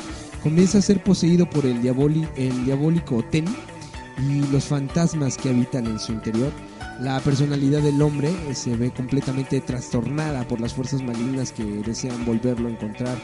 comienza 0.42 0.80
a 0.80 0.82
ser 0.82 1.02
poseído 1.02 1.50
por 1.50 1.66
el, 1.66 1.82
diaboli- 1.82 2.28
el 2.36 2.66
diabólico 2.66 3.18
hotel 3.18 3.46
y 4.18 4.52
los 4.52 4.66
fantasmas 4.66 5.38
que 5.38 5.50
habitan 5.50 5.86
en 5.86 6.00
su 6.00 6.12
interior. 6.12 6.52
La 7.00 7.20
personalidad 7.20 7.82
del 7.82 8.02
hombre 8.02 8.30
eh, 8.50 8.56
se 8.56 8.76
ve 8.76 8.92
completamente 8.92 9.60
trastornada 9.62 10.48
por 10.48 10.60
las 10.62 10.74
fuerzas 10.74 11.02
malignas 11.02 11.52
que 11.52 11.64
desean 11.64 12.26
volverlo 12.26 12.68
a 12.68 12.72
encontrar. 12.72 13.18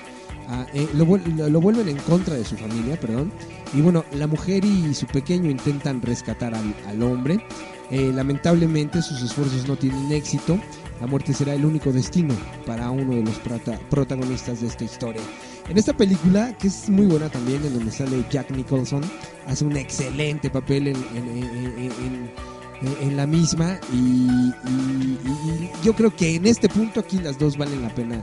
a- 0.52 0.66
eh, 0.74 0.88
lo- 0.96 1.06
lo 1.50 1.62
vuelven 1.62 1.90
en 1.90 1.98
contra 1.98 2.34
de 2.34 2.44
su 2.44 2.58
familia, 2.58 3.00
perdón. 3.00 3.32
Y 3.72 3.82
bueno, 3.82 4.04
la 4.14 4.26
mujer 4.26 4.66
y 4.66 4.96
su 4.96 5.06
pequeño 5.06 5.48
intentan 5.48 6.02
rescatar 6.02 6.56
al, 6.56 6.74
al 6.88 7.04
hombre. 7.04 7.40
Eh, 7.92 8.12
lamentablemente 8.16 9.04
sus 9.04 9.22
esfuerzos 9.22 9.68
no 9.68 9.76
tienen 9.76 10.12
éxito. 10.12 10.60
La 11.00 11.06
muerte 11.06 11.34
será 11.36 11.54
el 11.54 11.66
único 11.66 11.92
destino 11.92 12.34
para 12.66 12.90
uno 12.90 13.14
de 13.16 13.24
los 13.24 13.38
prota- 13.38 13.80
protagonistas 13.92 14.62
de 14.62 14.68
esta 14.68 14.84
historia. 14.86 15.22
En 15.70 15.78
esta 15.78 15.94
película, 15.96 16.58
que 16.58 16.68
es 16.70 16.90
muy 16.90 17.06
buena 17.06 17.30
también, 17.30 17.64
en 17.64 17.74
donde 17.76 17.92
sale 17.92 18.26
Jack 18.32 18.50
Nicholson, 18.50 19.04
hace 19.46 19.66
un 19.66 19.78
excelente 19.78 20.50
papel 20.50 20.88
en, 20.88 20.96
en- 21.16 21.30
en- 21.30 21.78
en- 21.78 22.32
en- 22.82 23.10
en 23.10 23.18
la 23.18 23.26
misma 23.28 23.80
y, 23.94 23.98
y- 23.98 25.70
yo 25.84 25.94
creo 25.94 26.16
que 26.16 26.36
en 26.36 26.46
este 26.46 26.68
punto 26.70 27.00
aquí 27.00 27.18
las 27.20 27.38
dos 27.40 27.58
valen 27.58 27.82
la 27.82 27.90
pena 27.90 28.22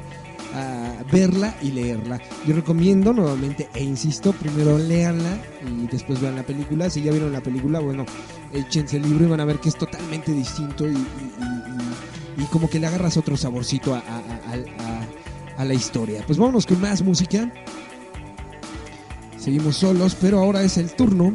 ah, 0.54 0.92
verla 1.12 1.54
y 1.62 1.70
leerla. 1.72 2.20
Yo 2.46 2.54
recomiendo 2.54 3.12
nuevamente 3.12 3.68
e 3.74 3.82
insisto, 3.84 4.32
primero 4.32 4.78
léanla 4.78 5.38
y 5.66 5.86
después 5.86 6.20
vean 6.20 6.36
la 6.36 6.42
película. 6.44 6.88
Si 6.90 7.02
ya 7.02 7.10
vieron 7.12 7.32
la 7.32 7.42
película, 7.42 7.80
bueno, 7.80 8.04
échense 8.52 8.96
el 8.96 9.02
libro 9.02 9.26
y 9.26 9.28
van 9.28 9.40
a 9.40 9.44
ver 9.44 9.58
que 9.58 9.68
es 9.68 9.76
totalmente 9.76 10.32
distinto 10.32 10.86
y, 10.88 10.92
y- 10.92 12.44
como 12.50 12.68
que 12.70 12.78
le 12.78 12.86
agarras 12.86 13.16
otro 13.16 13.36
saborcito 13.36 13.94
a- 13.94 13.98
a- 13.98 15.06
a 15.60 15.64
la 15.64 15.74
historia. 15.74 16.22
Pues 16.26 16.38
vámonos 16.38 16.64
con 16.66 16.80
más 16.80 17.02
música. 17.02 17.50
Seguimos 19.38 19.76
solos, 19.76 20.16
pero 20.20 20.38
ahora 20.40 20.62
es 20.62 20.76
el 20.76 20.90
turno 20.92 21.34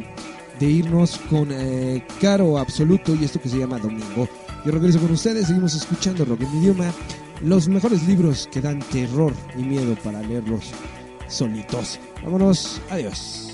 de 0.62 0.70
irnos 0.70 1.18
con 1.28 1.48
eh, 1.50 2.04
Caro 2.20 2.56
Absoluto 2.56 3.16
y 3.16 3.24
esto 3.24 3.40
que 3.40 3.48
se 3.48 3.58
llama 3.58 3.80
Domingo. 3.80 4.28
Yo 4.64 4.70
regreso 4.70 5.00
con 5.00 5.10
ustedes, 5.10 5.48
seguimos 5.48 5.74
escuchando 5.74 6.24
rock 6.24 6.42
en 6.42 6.52
mi 6.52 6.58
idioma, 6.58 6.92
los 7.42 7.66
mejores 7.66 8.06
libros 8.06 8.48
que 8.52 8.60
dan 8.60 8.78
terror 8.78 9.32
y 9.58 9.64
miedo 9.64 9.96
para 10.04 10.22
leerlos 10.22 10.70
solitos. 11.26 11.98
Vámonos, 12.22 12.80
adiós. 12.90 13.51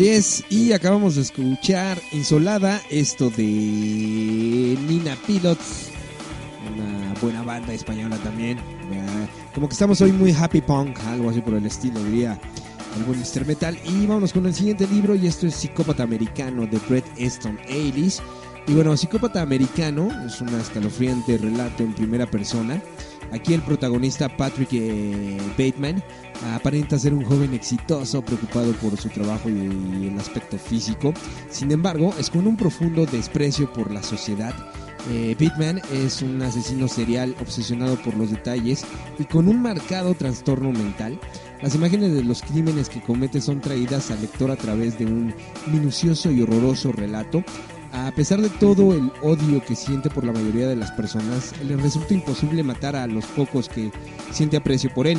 Así 0.00 0.08
es, 0.08 0.44
y 0.48 0.72
acabamos 0.72 1.16
de 1.16 1.20
escuchar 1.20 2.00
Insolada, 2.12 2.80
esto 2.88 3.28
de 3.28 3.42
Nina 4.88 5.14
Pilots, 5.26 5.90
una 6.74 7.12
buena 7.20 7.42
banda 7.42 7.74
española 7.74 8.16
también. 8.24 8.58
Como 9.54 9.68
que 9.68 9.74
estamos 9.74 10.00
hoy 10.00 10.12
muy 10.12 10.32
happy 10.32 10.62
punk, 10.62 10.98
algo 11.00 11.28
así 11.28 11.42
por 11.42 11.52
el 11.52 11.66
estilo, 11.66 12.02
diría 12.02 12.40
algún 12.96 13.18
Mr. 13.18 13.46
Metal. 13.46 13.78
Y 13.84 14.06
vámonos 14.06 14.32
con 14.32 14.46
el 14.46 14.54
siguiente 14.54 14.86
libro, 14.86 15.14
y 15.14 15.26
esto 15.26 15.46
es 15.46 15.54
Psicópata 15.54 16.02
Americano 16.02 16.66
de 16.66 16.78
Brett 16.88 17.04
Easton 17.18 17.58
Ellis. 17.68 18.22
Y 18.68 18.72
bueno, 18.72 18.96
Psicópata 18.96 19.42
Americano 19.42 20.08
es 20.24 20.40
un 20.40 20.48
escalofriante 20.48 21.36
relato 21.36 21.82
en 21.82 21.92
primera 21.92 22.24
persona. 22.24 22.80
Aquí 23.32 23.54
el 23.54 23.62
protagonista 23.62 24.28
Patrick 24.36 24.70
eh, 24.72 25.38
Bateman 25.58 26.02
aparenta 26.54 26.98
ser 26.98 27.14
un 27.14 27.24
joven 27.24 27.54
exitoso, 27.54 28.22
preocupado 28.22 28.72
por 28.74 28.96
su 28.96 29.08
trabajo 29.08 29.48
y 29.48 30.08
el 30.08 30.18
aspecto 30.18 30.58
físico. 30.58 31.12
Sin 31.48 31.70
embargo, 31.70 32.14
es 32.18 32.30
con 32.30 32.46
un 32.46 32.56
profundo 32.56 33.06
desprecio 33.06 33.72
por 33.72 33.90
la 33.90 34.02
sociedad. 34.02 34.54
Eh, 35.08 35.36
es 35.92 36.20
un 36.22 36.42
asesino 36.42 36.86
serial 36.86 37.34
obsesionado 37.40 37.96
por 37.96 38.14
los 38.16 38.30
detalles 38.30 38.84
y 39.18 39.24
con 39.24 39.48
un 39.48 39.62
marcado 39.62 40.14
trastorno 40.14 40.72
mental. 40.72 41.18
Las 41.62 41.74
imágenes 41.74 42.12
de 42.12 42.22
los 42.22 42.42
crímenes 42.42 42.88
que 42.88 43.00
comete 43.00 43.40
son 43.40 43.60
traídas 43.60 44.10
al 44.10 44.20
lector 44.20 44.50
a 44.50 44.56
través 44.56 44.98
de 44.98 45.06
un 45.06 45.34
minucioso 45.66 46.30
y 46.30 46.42
horroroso 46.42 46.92
relato. 46.92 47.42
A 47.92 48.12
pesar 48.12 48.40
de 48.40 48.48
todo 48.48 48.94
el 48.94 49.10
odio 49.22 49.64
que 49.64 49.74
siente 49.74 50.10
por 50.10 50.24
la 50.24 50.32
mayoría 50.32 50.68
de 50.68 50.76
las 50.76 50.92
personas, 50.92 51.52
le 51.64 51.76
resulta 51.76 52.14
imposible 52.14 52.62
matar 52.62 52.94
a 52.94 53.06
los 53.06 53.24
pocos 53.26 53.68
que 53.68 53.90
siente 54.30 54.56
aprecio 54.56 54.92
por 54.94 55.06
él. 55.06 55.18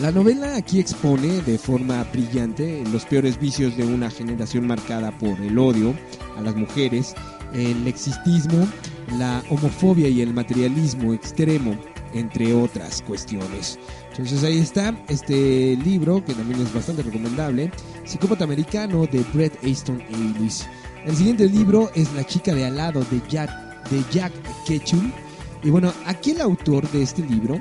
La 0.00 0.10
novela 0.10 0.56
aquí 0.56 0.80
expone 0.80 1.40
de 1.42 1.56
forma 1.56 2.02
brillante 2.12 2.82
los 2.92 3.04
peores 3.04 3.38
vicios 3.38 3.76
de 3.76 3.84
una 3.84 4.10
generación 4.10 4.66
marcada 4.66 5.12
por 5.12 5.40
el 5.40 5.56
odio 5.58 5.94
a 6.36 6.40
las 6.40 6.56
mujeres, 6.56 7.14
el 7.52 7.86
existismo, 7.86 8.66
la 9.18 9.42
homofobia 9.50 10.08
y 10.08 10.20
el 10.20 10.34
materialismo 10.34 11.14
extremo, 11.14 11.76
entre 12.14 12.54
otras 12.54 13.02
cuestiones. 13.02 13.78
Entonces 14.10 14.42
ahí 14.44 14.58
está 14.58 14.94
este 15.08 15.76
libro 15.76 16.24
que 16.24 16.34
también 16.34 16.60
es 16.60 16.72
bastante 16.72 17.02
recomendable, 17.02 17.70
Psicópata 18.04 18.44
Americano 18.44 19.06
de 19.06 19.24
Brett 19.32 19.62
Easton 19.62 20.00
Ellis. 20.10 20.66
El 21.04 21.16
siguiente 21.16 21.48
libro 21.48 21.90
es 21.94 22.12
La 22.14 22.24
chica 22.24 22.54
de 22.54 22.64
al 22.64 22.76
lado 22.76 23.00
de 23.10 23.20
Jack, 23.28 23.50
de 23.90 24.02
Jack 24.10 24.32
Ketchum. 24.66 25.12
Y 25.62 25.70
bueno, 25.70 25.92
aquí 26.06 26.30
el 26.30 26.40
autor 26.40 26.88
de 26.90 27.02
este 27.02 27.22
libro, 27.22 27.60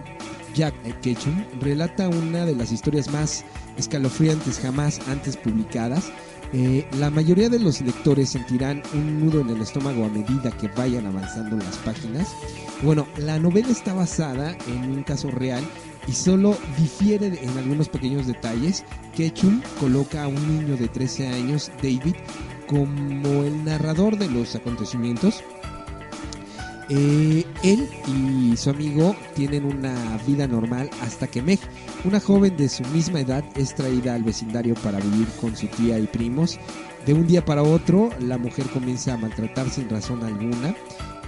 Jack 0.54 0.74
Ketchum, 1.02 1.44
relata 1.60 2.08
una 2.08 2.46
de 2.46 2.56
las 2.56 2.72
historias 2.72 3.12
más 3.12 3.44
escalofriantes 3.78 4.60
jamás 4.60 5.02
antes 5.08 5.36
publicadas. 5.36 6.12
Eh, 6.54 6.86
la 7.00 7.10
mayoría 7.10 7.50
de 7.50 7.58
los 7.58 7.82
lectores 7.82 8.30
sentirán 8.30 8.84
un 8.94 9.20
nudo 9.20 9.42
en 9.42 9.50
el 9.50 9.62
estómago 9.62 10.06
a 10.06 10.10
medida 10.10 10.52
que 10.52 10.68
vayan 10.68 11.08
avanzando 11.08 11.58
las 11.58 11.78
páginas. 11.78 12.36
Bueno, 12.84 13.08
la 13.18 13.40
novela 13.40 13.70
está 13.70 13.94
basada 13.94 14.56
en 14.68 14.92
un 14.92 15.04
caso 15.04 15.32
real 15.32 15.64
y 16.08 16.12
solo 16.12 16.56
difiere 16.78 17.28
en 17.42 17.58
algunos 17.58 17.90
pequeños 17.90 18.28
detalles. 18.28 18.84
Ketchum 19.16 19.62
coloca 19.80 20.24
a 20.24 20.28
un 20.28 20.60
niño 20.60 20.78
de 20.78 20.88
13 20.88 21.28
años, 21.28 21.72
David, 21.82 22.16
como 22.68 23.44
el 23.44 23.66
narrador 23.66 24.18
de 24.18 24.30
los 24.30 24.56
acontecimientos. 24.56 25.44
Eh, 26.90 27.46
él 27.64 27.88
y 28.08 28.58
su 28.58 28.70
amigo 28.70 29.16
tienen 29.36 29.66
una 29.66 29.96
vida 30.28 30.48
normal 30.48 30.90
hasta 31.02 31.28
que 31.28 31.42
Meg, 31.42 31.60
una 32.04 32.20
joven 32.20 32.56
de 32.58 32.70
su 32.70 32.84
misma 32.86 33.22
edad, 33.22 33.44
es 33.56 33.74
traída 33.74 34.16
al 34.16 34.24
vecindario 34.24 34.76
para 34.76 35.00
vivir 35.00 35.28
con 35.40 35.56
su 35.56 35.68
tía 35.68 35.98
y 36.00 36.08
primos. 36.08 36.60
De 37.06 37.14
un 37.14 37.28
día 37.28 37.44
para 37.44 37.64
otro, 37.64 38.10
la 38.20 38.38
mujer 38.38 38.66
comienza 38.68 39.14
a 39.14 39.18
maltratar 39.18 39.70
sin 39.70 39.90
razón 39.90 40.24
alguna. 40.24 40.76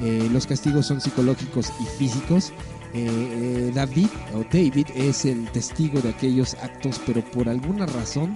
Eh, 0.02 0.30
los 0.32 0.48
castigos 0.48 0.86
son 0.86 1.02
psicológicos 1.02 1.72
y 1.82 1.86
físicos. 1.98 2.52
Eh, 2.94 3.08
eh, 3.08 3.72
David 3.74 4.08
o 4.34 4.44
David 4.52 4.88
es 4.96 5.26
el 5.26 5.50
testigo 5.52 6.00
de 6.00 6.10
aquellos 6.10 6.54
actos, 6.56 7.02
pero 7.06 7.22
por 7.22 7.50
alguna 7.50 7.86
razón 7.86 8.34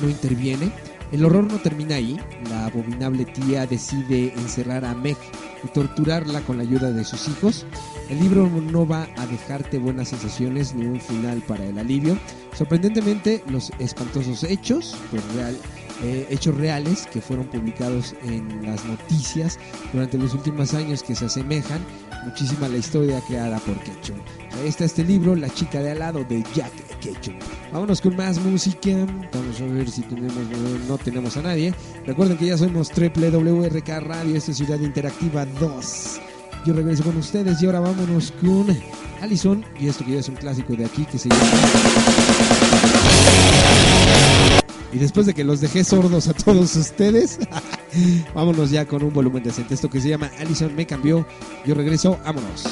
no 0.00 0.08
interviene. 0.08 0.72
El 1.12 1.24
horror 1.24 1.44
no 1.44 1.58
termina 1.58 1.96
ahí. 1.96 2.20
La 2.50 2.66
abominable 2.66 3.24
tía 3.24 3.66
decide 3.66 4.32
encerrar 4.34 4.84
a 4.84 4.94
Meg 4.94 5.16
y 5.64 5.68
torturarla 5.68 6.40
con 6.42 6.58
la 6.58 6.62
ayuda 6.62 6.90
de 6.90 7.04
sus 7.04 7.28
hijos. 7.28 7.66
El 8.08 8.20
libro 8.20 8.48
no 8.48 8.86
va 8.86 9.08
a 9.16 9.26
dejarte 9.26 9.78
buenas 9.78 10.08
sensaciones 10.08 10.74
ni 10.74 10.86
un 10.86 11.00
final 11.00 11.42
para 11.46 11.64
el 11.64 11.78
alivio. 11.78 12.18
Sorprendentemente, 12.54 13.42
los 13.48 13.70
espantosos 13.78 14.44
hechos, 14.44 14.96
pues 15.10 15.22
real, 15.34 15.56
eh, 16.02 16.26
hechos 16.30 16.56
reales 16.56 17.06
que 17.12 17.20
fueron 17.20 17.46
publicados 17.46 18.14
en 18.22 18.62
las 18.64 18.84
noticias 18.84 19.58
durante 19.92 20.18
los 20.18 20.34
últimos 20.34 20.74
años 20.74 21.02
que 21.02 21.14
se 21.14 21.26
asemejan 21.26 21.80
muchísimo 22.24 22.66
a 22.66 22.68
la 22.68 22.76
historia 22.76 23.20
creada 23.26 23.58
por 23.58 23.78
Ketchum. 23.80 24.18
Ahí 24.60 24.68
está 24.68 24.84
este 24.84 25.04
libro, 25.04 25.34
La 25.34 25.48
chica 25.48 25.80
de 25.80 25.92
al 25.92 26.00
lado 26.00 26.24
de 26.24 26.44
Jack 26.54 26.72
Ketchum. 27.00 27.34
Vámonos 27.72 28.00
con 28.00 28.16
más 28.16 28.38
música. 28.40 28.90
Vamos 29.32 29.60
a 29.60 29.64
ver 29.66 29.90
si 29.90 30.02
tenemos, 30.02 30.34
no 30.88 30.98
tenemos 30.98 31.36
a 31.36 31.42
nadie. 31.42 31.74
Recuerden 32.06 32.36
que 32.36 32.46
ya 32.46 32.58
somos 32.58 32.90
WRK 32.90 33.88
Radio, 34.00 34.36
esta 34.36 34.50
es 34.52 34.56
Ciudad 34.56 34.80
Interactiva 34.80 35.46
2. 35.46 36.20
Yo 36.66 36.74
regreso 36.74 37.04
con 37.04 37.16
ustedes 37.16 37.62
y 37.62 37.66
ahora 37.66 37.80
vámonos 37.80 38.32
con 38.40 38.66
Allison 39.22 39.64
y 39.78 39.88
esto 39.88 40.04
que 40.04 40.12
ya 40.12 40.20
es 40.20 40.28
un 40.28 40.36
clásico 40.36 40.74
de 40.74 40.84
aquí 40.84 41.04
que 41.06 41.18
se 41.18 41.28
llama... 41.28 41.44
Y 44.92 44.98
después 44.98 45.26
de 45.26 45.34
que 45.34 45.44
los 45.44 45.60
dejé 45.60 45.84
sordos 45.84 46.28
a 46.28 46.34
todos 46.34 46.74
ustedes, 46.76 47.38
vámonos 48.34 48.70
ya 48.70 48.86
con 48.86 49.02
un 49.02 49.12
volumen 49.12 49.42
decente. 49.42 49.74
Esto 49.74 49.90
que 49.90 50.00
se 50.00 50.08
llama 50.08 50.30
Allison 50.38 50.74
me 50.74 50.86
cambió. 50.86 51.26
Yo 51.66 51.74
regreso, 51.74 52.18
vámonos. 52.24 52.64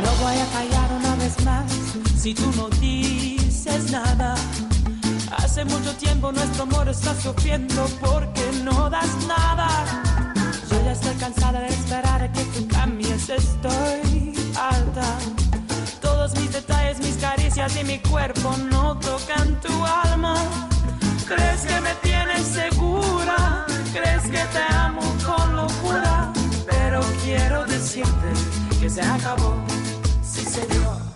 No 0.03 0.11
voy 0.21 0.37
a 0.37 0.45
callar 0.51 0.91
una 0.99 1.15
vez 1.15 1.41
más 1.45 1.71
si 2.17 2.33
tú 2.33 2.51
no 2.57 2.67
dices 2.79 3.89
nada. 3.91 4.35
Hace 5.37 5.63
mucho 5.65 5.93
tiempo 5.95 6.31
nuestro 6.31 6.63
amor 6.63 6.89
está 6.89 7.13
sufriendo 7.15 7.85
porque 8.01 8.41
no 8.63 8.89
das 8.89 9.09
nada. 9.27 9.69
Yo 10.69 10.83
ya 10.83 10.91
estoy 10.91 11.15
cansada 11.15 11.61
de 11.61 11.69
y 17.79 17.83
mi 17.83 17.99
cuerpo 17.99 18.55
no 18.69 18.97
tocan 18.99 19.59
tu 19.61 19.73
alma. 19.85 20.35
¿Crees 21.27 21.61
que 21.61 21.81
me 21.81 21.93
tienes 22.01 22.43
segura? 22.47 23.65
¿Crees 23.93 24.23
que 24.23 24.43
te 24.53 24.75
amo 24.75 25.01
con 25.25 25.55
locura? 25.55 26.31
Pero 26.67 27.01
quiero 27.23 27.65
decirte 27.65 28.29
que 28.79 28.89
se 28.89 29.01
acabó, 29.01 29.55
sí 30.21 30.45
señor. 30.45 31.10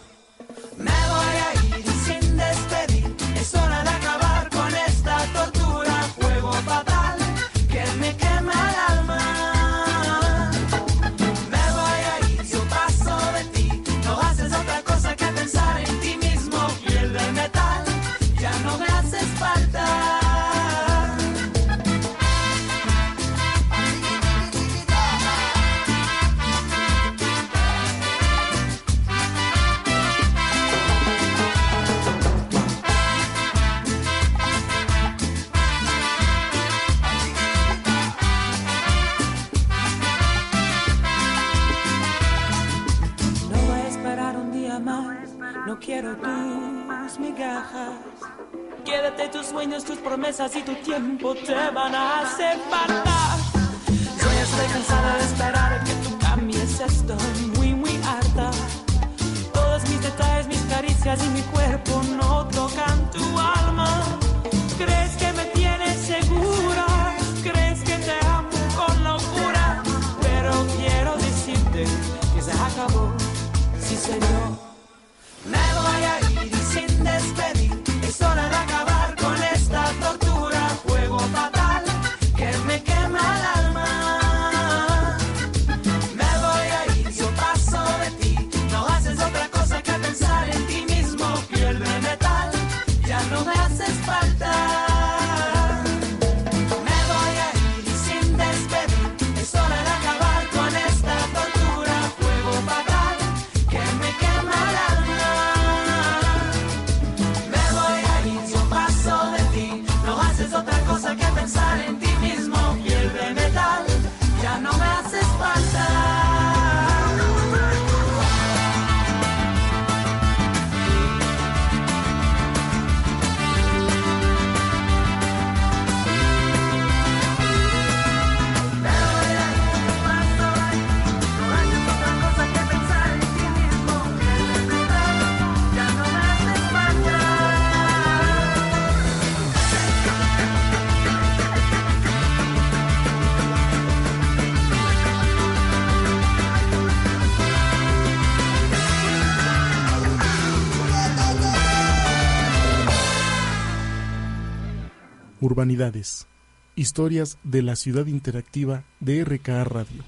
Urbanidades. 155.56 156.28
Historias 156.76 157.38
de 157.46 157.62
la 157.62 157.78
ciudad 157.78 158.08
interactiva 158.08 158.84
de 159.00 159.24
RKA 159.24 159.64
Radio. 159.64 160.04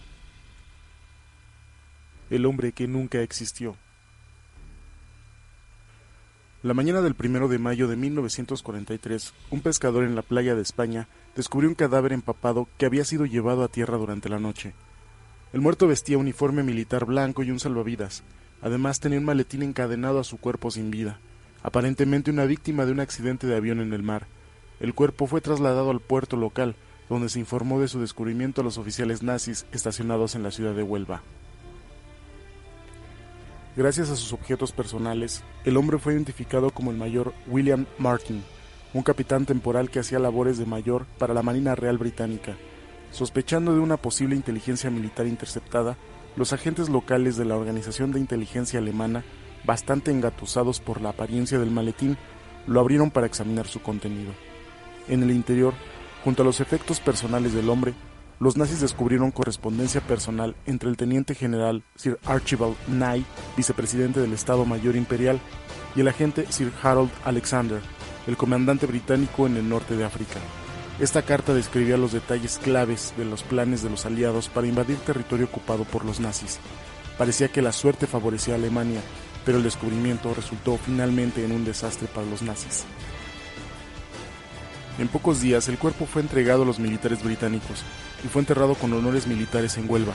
El 2.30 2.46
hombre 2.46 2.74
que 2.74 2.86
nunca 2.86 3.22
existió. 3.22 3.78
La 6.64 6.74
mañana 6.74 7.02
del 7.02 7.16
primero 7.16 7.48
de 7.48 7.60
mayo 7.60 7.88
de 7.88 7.96
1943, 7.96 9.34
un 9.50 9.62
pescador 9.62 10.04
en 10.04 10.16
la 10.16 10.22
playa 10.22 10.54
de 10.54 10.62
España 10.62 11.08
descubrió 11.34 11.70
un 11.70 11.76
cadáver 11.76 12.12
empapado 12.12 12.68
que 12.78 12.86
había 12.86 13.06
sido 13.06 13.26
llevado 13.26 13.64
a 13.64 13.70
tierra 13.70 13.96
durante 13.96 14.28
la 14.28 14.40
noche. 14.40 14.74
El 15.54 15.62
muerto 15.62 15.88
vestía 15.88 16.18
uniforme 16.18 16.62
militar 16.62 17.06
blanco 17.06 17.44
y 17.44 17.52
un 17.52 17.62
salvavidas. 17.62 18.22
Además 18.62 19.00
tenía 19.00 19.20
un 19.20 19.24
maletín 19.24 19.64
encadenado 19.64 20.20
a 20.20 20.26
su 20.26 20.40
cuerpo 20.40 20.72
sin 20.72 20.92
vida, 20.92 21.22
aparentemente 21.64 22.32
una 22.32 22.44
víctima 22.44 22.86
de 22.86 22.92
un 22.92 23.00
accidente 23.00 23.48
de 23.48 23.56
avión 23.56 23.80
en 23.80 23.94
el 23.94 24.04
mar. 24.04 24.28
El 24.80 24.94
cuerpo 24.94 25.28
fue 25.28 25.42
trasladado 25.42 25.90
al 25.90 26.00
puerto 26.00 26.38
local, 26.38 26.76
donde 27.10 27.30
se 27.30 27.40
informó 27.40 27.80
de 27.80 27.88
su 27.88 28.00
descubrimiento 28.00 28.62
a 28.62 28.64
los 28.64 28.78
oficiales 28.78 29.24
nazis 29.24 29.66
estacionados 29.72 30.36
en 30.36 30.44
la 30.44 30.52
ciudad 30.52 30.74
de 30.74 30.84
Huelva. 30.84 31.24
Gracias 33.76 34.10
a 34.10 34.16
sus 34.16 34.34
objetos 34.34 34.72
personales, 34.72 35.44
el 35.64 35.78
hombre 35.78 36.00
fue 36.00 36.14
identificado 36.14 36.72
como 36.72 36.92
el 36.92 36.98
mayor 36.98 37.34
William 37.48 37.86
Martin, 38.00 38.44
un 38.94 39.04
capitán 39.04 39.46
temporal 39.46 39.90
que 39.90 40.00
hacía 40.00 40.20
labores 40.20 40.58
de 40.58 40.66
mayor 40.66 41.06
para 41.20 41.34
la 41.34 41.44
Marina 41.44 41.76
Real 41.76 41.98
Británica. 41.98 42.56
Sospechando 43.12 43.74
de 43.74 43.80
una 43.80 43.98
posible 43.98 44.36
inteligencia 44.36 44.90
militar 44.90 45.28
interceptada, 45.28 45.96
los 46.36 46.54
agentes 46.54 46.90
locales 46.90 47.38
de 47.38 47.46
la 47.46 47.56
Organización 47.56 48.12
de 48.12 48.20
Inteligencia 48.20 48.80
Alemana, 48.80 49.24
bastante 49.64 50.12
engatusados 50.12 50.80
por 50.80 51.02
la 51.02 51.10
apariencia 51.10 51.60
del 51.60 51.72
maletín, 51.72 52.18
lo 52.66 52.80
abrieron 52.80 53.12
para 53.12 53.28
examinar 53.28 53.68
su 53.68 53.82
contenido. 53.82 54.34
En 55.08 55.24
el 55.24 55.32
interior, 55.32 55.74
junto 56.24 56.42
a 56.42 56.46
los 56.46 56.60
efectos 56.60 57.00
personales 57.00 57.54
del 57.54 57.70
hombre, 57.70 57.94
los 58.40 58.56
nazis 58.56 58.82
descubrieron 58.82 59.32
correspondencia 59.32 60.02
personal 60.02 60.56
entre 60.66 60.90
el 60.90 60.98
teniente 60.98 61.34
general 61.34 61.84
Sir 61.96 62.20
Archibald 62.26 62.76
Nye, 62.88 63.24
vicepresidente 63.56 64.20
del 64.20 64.34
Estado 64.34 64.66
Mayor 64.66 64.96
Imperial, 64.96 65.40
y 65.96 66.02
el 66.02 66.08
agente 66.08 66.46
Sir 66.52 66.72
Harold 66.84 67.10
Alexander, 67.26 67.82
el 68.28 68.38
comandante 68.38 68.86
británico 68.86 69.48
en 69.48 69.58
el 69.58 69.68
norte 69.68 69.96
de 69.96 70.04
África. 70.04 70.40
Esta 71.00 71.22
carta 71.22 71.54
describía 71.54 71.98
los 71.98 72.12
detalles 72.12 72.60
claves 72.60 73.14
de 73.18 73.26
los 73.26 73.44
planes 73.44 73.82
de 73.82 73.90
los 73.90 74.06
aliados 74.06 74.50
para 74.50 74.68
invadir 74.68 74.98
territorio 74.98 75.46
ocupado 75.46 75.84
por 75.84 76.06
los 76.06 76.20
nazis. 76.20 76.60
Parecía 77.18 77.50
que 77.50 77.62
la 77.62 77.72
suerte 77.72 78.06
favorecía 78.06 78.56
a 78.56 78.58
Alemania, 78.58 79.02
pero 79.46 79.58
el 79.58 79.64
descubrimiento 79.64 80.34
resultó 80.34 80.78
finalmente 80.78 81.44
en 81.44 81.52
un 81.52 81.66
desastre 81.66 82.08
para 82.08 82.28
los 82.28 82.42
nazis. 82.42 82.86
En 84.98 85.08
pocos 85.08 85.42
días 85.42 85.68
el 85.68 85.78
cuerpo 85.78 86.08
fue 86.08 86.22
entregado 86.24 86.64
a 86.64 86.66
los 86.66 86.80
militares 86.80 87.24
británicos 87.24 87.84
y 88.26 88.28
fue 88.28 88.42
enterrado 88.42 88.74
con 88.74 88.92
honores 88.94 89.28
militares 89.28 89.78
en 89.78 89.90
Huelva. 89.90 90.14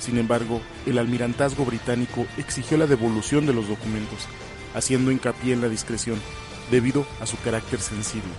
Sin 0.00 0.18
embargo, 0.18 0.60
el 0.84 0.98
almirantazgo 0.98 1.64
británico 1.64 2.26
exigió 2.36 2.76
la 2.76 2.86
devolución 2.86 3.46
de 3.46 3.54
los 3.54 3.68
documentos, 3.68 4.26
haciendo 4.74 5.12
hincapié 5.12 5.52
en 5.52 5.60
la 5.60 5.68
discreción, 5.68 6.20
debido 6.70 7.06
a 7.20 7.26
su 7.26 7.38
carácter 7.38 7.80
sensible. 7.80 8.32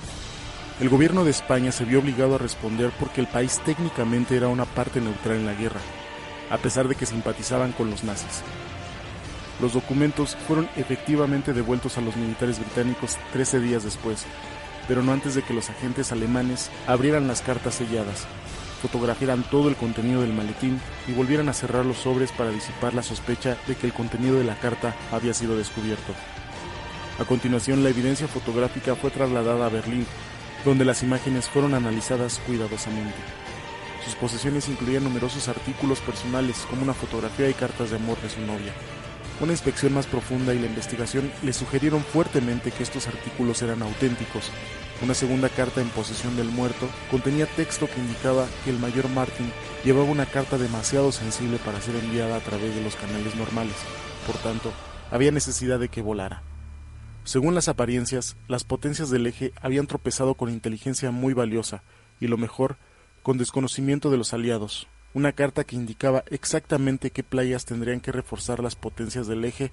El 0.82 0.90
gobierno 0.90 1.24
de 1.24 1.32
España 1.32 1.72
se 1.72 1.86
vio 1.86 2.00
obligado 2.00 2.36
a 2.36 2.38
responder 2.38 2.92
porque 3.00 3.22
el 3.22 3.28
país 3.28 3.60
técnicamente 3.66 4.36
era 4.36 4.50
una 4.50 4.66
parte 4.66 5.02
neutral 5.02 5.38
en 5.38 5.46
la 5.46 5.54
guerra, 5.54 5.80
a 6.52 6.58
pesar 6.58 6.88
de 6.88 6.96
que 6.96 7.06
simpatizaban 7.06 7.72
con 7.72 7.90
los 7.90 8.04
nazis. 8.04 8.44
Los 9.60 9.74
documentos 9.74 10.38
fueron 10.48 10.70
efectivamente 10.76 11.54
devueltos 11.54 11.98
a 11.98 12.02
los 12.02 12.16
militares 12.16 12.60
británicos 12.60 13.18
13 13.34 13.60
días 13.60 13.84
después, 13.84 14.28
pero 14.88 15.04
no 15.04 15.12
antes 15.12 15.36
de 15.36 15.44
que 15.44 15.54
los 15.54 15.70
agentes 15.70 16.12
alemanes 16.12 16.70
abrieran 16.88 17.28
las 17.28 17.42
cartas 17.42 17.76
selladas, 17.76 18.26
fotografiaran 18.82 19.44
todo 19.44 19.70
el 19.70 19.76
contenido 19.76 20.22
del 20.22 20.34
maletín 20.34 20.80
y 21.08 21.14
volvieran 21.14 21.50
a 21.50 21.54
cerrar 21.54 21.86
los 21.86 21.98
sobres 21.98 22.32
para 22.32 22.52
disipar 22.52 22.94
la 22.94 23.04
sospecha 23.04 23.58
de 23.68 23.76
que 23.76 23.88
el 23.88 23.94
contenido 23.94 24.38
de 24.38 24.44
la 24.44 24.56
carta 24.56 24.96
había 25.12 25.34
sido 25.34 25.58
descubierto. 25.58 26.14
A 27.20 27.26
continuación, 27.26 27.84
la 27.84 27.90
evidencia 27.90 28.28
fotográfica 28.28 28.96
fue 28.96 29.10
trasladada 29.10 29.66
a 29.66 29.70
Berlín, 29.70 30.06
donde 30.64 30.86
las 30.86 31.02
imágenes 31.02 31.50
fueron 31.50 31.74
analizadas 31.74 32.40
cuidadosamente. 32.46 33.18
Sus 34.06 34.16
posesiones 34.16 34.70
incluían 34.70 35.04
numerosos 35.04 35.48
artículos 35.48 36.00
personales, 36.00 36.66
como 36.70 36.84
una 36.84 36.94
fotografía 36.94 37.50
y 37.50 37.54
cartas 37.54 37.90
de 37.90 37.98
amor 37.98 38.22
de 38.22 38.30
su 38.30 38.40
novia. 38.42 38.74
Una 39.40 39.52
inspección 39.52 39.94
más 39.94 40.08
profunda 40.08 40.56
y 40.56 40.60
la 40.60 40.66
investigación 40.66 41.32
le 41.44 41.54
sugirieron 41.54 42.04
fuertemente 42.04 42.72
que 42.72 42.82
estos 42.82 43.08
artículos 43.08 43.62
eran 43.62 43.84
auténticos. 43.84 44.52
Una 45.04 45.14
segunda 45.14 45.48
carta 45.50 45.80
en 45.80 45.90
posesión 45.90 46.36
del 46.36 46.50
muerto 46.50 46.90
contenía 47.12 47.46
texto 47.46 47.88
que 47.88 48.00
indicaba 48.00 48.48
que 48.64 48.72
el 48.72 48.80
mayor 48.80 49.08
Martin 49.10 49.52
llevaba 49.86 50.10
una 50.10 50.26
carta 50.26 50.58
demasiado 50.58 51.12
sensible 51.12 51.60
para 51.64 51.80
ser 51.82 51.96
enviada 51.98 52.36
a 52.36 52.40
través 52.40 52.74
de 52.74 52.82
los 52.82 52.96
canales 52.96 53.36
normales. 53.36 53.76
Por 54.26 54.38
tanto, 54.38 54.74
había 55.12 55.32
necesidad 55.32 55.80
de 55.80 55.90
que 55.90 56.02
volara. 56.02 56.42
Según 57.24 57.54
las 57.54 57.68
apariencias, 57.68 58.38
las 58.48 58.64
potencias 58.64 59.12
del 59.12 59.28
eje 59.28 59.54
habían 59.62 59.86
tropezado 59.86 60.34
con 60.34 60.50
inteligencia 60.50 61.12
muy 61.12 61.34
valiosa, 61.34 61.84
y 62.20 62.26
lo 62.26 62.38
mejor, 62.38 62.78
con 63.22 63.38
desconocimiento 63.38 64.10
de 64.10 64.18
los 64.18 64.34
aliados, 64.34 64.88
una 65.18 65.32
carta 65.32 65.64
que 65.64 65.76
indicaba 65.76 66.24
exactamente 66.30 67.10
qué 67.10 67.24
playas 67.24 67.66
tendrían 67.66 68.02
que 68.02 68.12
reforzar 68.12 68.60
las 68.60 68.76
potencias 68.76 69.26
del 69.26 69.46
eje 69.46 69.72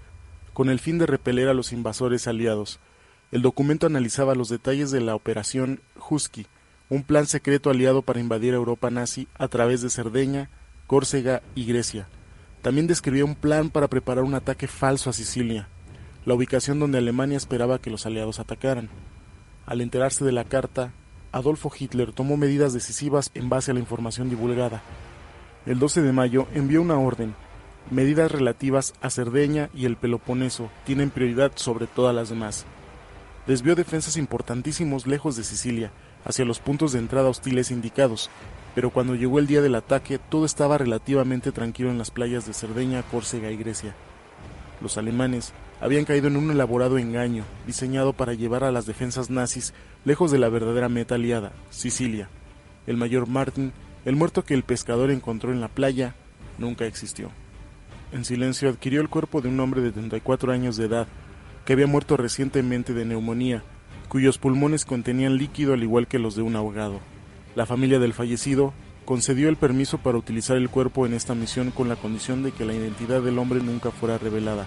con 0.54 0.70
el 0.70 0.80
fin 0.80 0.96
de 0.96 1.04
repeler 1.04 1.48
a 1.48 1.52
los 1.54 1.70
invasores 1.70 2.26
aliados. 2.26 2.80
El 3.30 3.42
documento 3.42 3.86
analizaba 3.86 4.34
los 4.34 4.48
detalles 4.48 4.90
de 4.90 5.02
la 5.02 5.14
operación 5.14 5.82
Husky, 6.08 6.46
un 6.88 7.02
plan 7.02 7.26
secreto 7.26 7.68
aliado 7.68 8.00
para 8.00 8.20
invadir 8.20 8.54
Europa 8.54 8.88
nazi 8.88 9.28
a 9.34 9.48
través 9.48 9.82
de 9.82 9.90
Cerdeña, 9.90 10.48
Córcega 10.86 11.42
y 11.54 11.66
Grecia. 11.66 12.08
También 12.62 12.86
describía 12.86 13.26
un 13.26 13.34
plan 13.34 13.68
para 13.68 13.88
preparar 13.88 14.24
un 14.24 14.32
ataque 14.32 14.66
falso 14.66 15.10
a 15.10 15.12
Sicilia, 15.12 15.68
la 16.24 16.32
ubicación 16.32 16.80
donde 16.80 16.96
Alemania 16.96 17.36
esperaba 17.36 17.82
que 17.82 17.90
los 17.90 18.06
aliados 18.06 18.40
atacaran. 18.40 18.88
Al 19.66 19.82
enterarse 19.82 20.24
de 20.24 20.32
la 20.32 20.44
carta, 20.44 20.94
Adolfo 21.32 21.70
Hitler 21.78 22.12
tomó 22.12 22.38
medidas 22.38 22.72
decisivas 22.72 23.30
en 23.34 23.50
base 23.50 23.72
a 23.72 23.74
la 23.74 23.80
información 23.80 24.30
divulgada 24.30 24.82
el 25.66 25.78
12 25.78 26.02
de 26.02 26.12
mayo 26.12 26.46
envió 26.54 26.82
una 26.82 26.98
orden. 26.98 27.34
Medidas 27.90 28.30
relativas 28.30 28.94
a 29.00 29.10
Cerdeña 29.10 29.70
y 29.74 29.86
el 29.86 29.96
Peloponeso 29.96 30.70
tienen 30.84 31.10
prioridad 31.10 31.52
sobre 31.54 31.86
todas 31.86 32.14
las 32.14 32.28
demás. 32.28 32.66
Desvió 33.46 33.74
defensas 33.74 34.16
importantísimos 34.16 35.06
lejos 35.06 35.36
de 35.36 35.44
Sicilia, 35.44 35.90
hacia 36.24 36.44
los 36.44 36.60
puntos 36.60 36.92
de 36.92 36.98
entrada 36.98 37.28
hostiles 37.28 37.70
indicados, 37.70 38.30
pero 38.74 38.90
cuando 38.90 39.14
llegó 39.14 39.38
el 39.38 39.46
día 39.46 39.62
del 39.62 39.74
ataque 39.74 40.18
todo 40.18 40.44
estaba 40.46 40.78
relativamente 40.78 41.52
tranquilo 41.52 41.90
en 41.90 41.98
las 41.98 42.10
playas 42.10 42.46
de 42.46 42.54
Cerdeña, 42.54 43.02
Córcega 43.02 43.50
y 43.50 43.56
Grecia. 43.56 43.94
Los 44.80 44.98
alemanes 44.98 45.52
habían 45.80 46.04
caído 46.04 46.28
en 46.28 46.36
un 46.36 46.50
elaborado 46.50 46.98
engaño, 46.98 47.44
diseñado 47.66 48.12
para 48.12 48.34
llevar 48.34 48.64
a 48.64 48.72
las 48.72 48.86
defensas 48.86 49.30
nazis 49.30 49.74
lejos 50.04 50.30
de 50.30 50.38
la 50.38 50.48
verdadera 50.48 50.88
meta 50.88 51.14
aliada, 51.14 51.52
Sicilia. 51.70 52.28
El 52.86 52.96
mayor 52.96 53.28
Martin 53.28 53.72
el 54.04 54.16
muerto 54.16 54.44
que 54.44 54.54
el 54.54 54.62
pescador 54.62 55.10
encontró 55.10 55.52
en 55.52 55.60
la 55.60 55.68
playa 55.68 56.14
nunca 56.58 56.86
existió. 56.86 57.30
En 58.12 58.24
silencio 58.24 58.68
adquirió 58.68 59.00
el 59.00 59.08
cuerpo 59.08 59.40
de 59.40 59.48
un 59.48 59.58
hombre 59.60 59.80
de 59.80 59.92
34 59.92 60.52
años 60.52 60.76
de 60.76 60.86
edad, 60.86 61.08
que 61.64 61.72
había 61.72 61.86
muerto 61.86 62.16
recientemente 62.16 62.92
de 62.92 63.04
neumonía, 63.04 63.62
cuyos 64.08 64.38
pulmones 64.38 64.84
contenían 64.84 65.36
líquido 65.36 65.72
al 65.72 65.82
igual 65.82 66.06
que 66.06 66.18
los 66.18 66.36
de 66.36 66.42
un 66.42 66.54
ahogado. 66.54 67.00
La 67.56 67.66
familia 67.66 67.98
del 67.98 68.12
fallecido 68.12 68.72
concedió 69.04 69.48
el 69.48 69.56
permiso 69.56 69.98
para 69.98 70.18
utilizar 70.18 70.56
el 70.56 70.68
cuerpo 70.68 71.06
en 71.06 71.14
esta 71.14 71.34
misión 71.34 71.70
con 71.70 71.88
la 71.88 71.96
condición 71.96 72.42
de 72.42 72.52
que 72.52 72.64
la 72.64 72.74
identidad 72.74 73.22
del 73.22 73.38
hombre 73.38 73.60
nunca 73.60 73.90
fuera 73.90 74.18
revelada. 74.18 74.66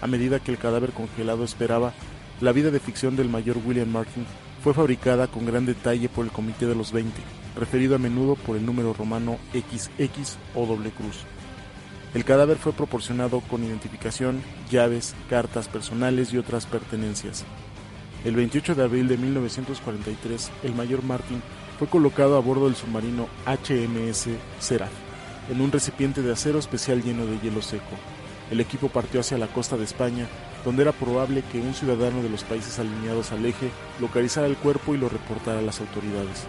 A 0.00 0.06
medida 0.06 0.40
que 0.40 0.50
el 0.50 0.58
cadáver 0.58 0.90
congelado 0.90 1.44
esperaba, 1.44 1.92
la 2.40 2.52
vida 2.52 2.70
de 2.70 2.80
ficción 2.80 3.16
del 3.16 3.28
mayor 3.28 3.58
William 3.64 3.88
Martin 3.88 4.26
fue 4.62 4.74
fabricada 4.74 5.28
con 5.28 5.46
gran 5.46 5.66
detalle 5.66 6.08
por 6.08 6.24
el 6.24 6.32
Comité 6.32 6.66
de 6.66 6.74
los 6.74 6.92
Veinte, 6.92 7.20
referido 7.56 7.94
a 7.94 7.98
menudo 7.98 8.34
por 8.34 8.56
el 8.56 8.66
número 8.66 8.92
romano 8.92 9.38
XX 9.52 10.36
o 10.54 10.66
doble 10.66 10.90
cruz. 10.90 11.24
El 12.14 12.24
cadáver 12.24 12.58
fue 12.58 12.72
proporcionado 12.72 13.40
con 13.40 13.64
identificación, 13.64 14.40
llaves, 14.70 15.14
cartas 15.28 15.66
personales 15.68 16.32
y 16.32 16.38
otras 16.38 16.64
pertenencias. 16.66 17.44
El 18.24 18.36
28 18.36 18.74
de 18.74 18.84
abril 18.84 19.08
de 19.08 19.16
1943, 19.18 20.50
el 20.62 20.74
mayor 20.74 21.02
Martin 21.02 21.42
fue 21.78 21.88
colocado 21.88 22.36
a 22.36 22.40
bordo 22.40 22.66
del 22.66 22.76
submarino 22.76 23.26
HMS 23.46 24.28
Seraph, 24.60 24.92
en 25.50 25.60
un 25.60 25.72
recipiente 25.72 26.22
de 26.22 26.32
acero 26.32 26.58
especial 26.58 27.02
lleno 27.02 27.26
de 27.26 27.38
hielo 27.40 27.62
seco. 27.62 27.96
El 28.50 28.60
equipo 28.60 28.88
partió 28.88 29.20
hacia 29.20 29.36
la 29.36 29.48
costa 29.48 29.76
de 29.76 29.84
España, 29.84 30.28
donde 30.64 30.82
era 30.82 30.92
probable 30.92 31.42
que 31.50 31.60
un 31.60 31.74
ciudadano 31.74 32.22
de 32.22 32.30
los 32.30 32.44
países 32.44 32.78
alineados 32.78 33.32
al 33.32 33.44
eje 33.44 33.70
localizara 34.00 34.46
el 34.46 34.56
cuerpo 34.56 34.94
y 34.94 34.98
lo 34.98 35.08
reportara 35.08 35.58
a 35.58 35.62
las 35.62 35.80
autoridades. 35.80 36.46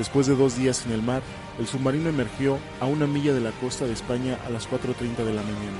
Después 0.00 0.26
de 0.26 0.34
dos 0.34 0.56
días 0.56 0.86
en 0.86 0.92
el 0.92 1.02
mar, 1.02 1.20
el 1.58 1.66
submarino 1.66 2.08
emergió 2.08 2.58
a 2.80 2.86
una 2.86 3.06
milla 3.06 3.34
de 3.34 3.40
la 3.42 3.50
costa 3.50 3.84
de 3.84 3.92
España 3.92 4.38
a 4.46 4.48
las 4.48 4.66
4.30 4.66 5.26
de 5.26 5.34
la 5.34 5.42
mañana. 5.42 5.78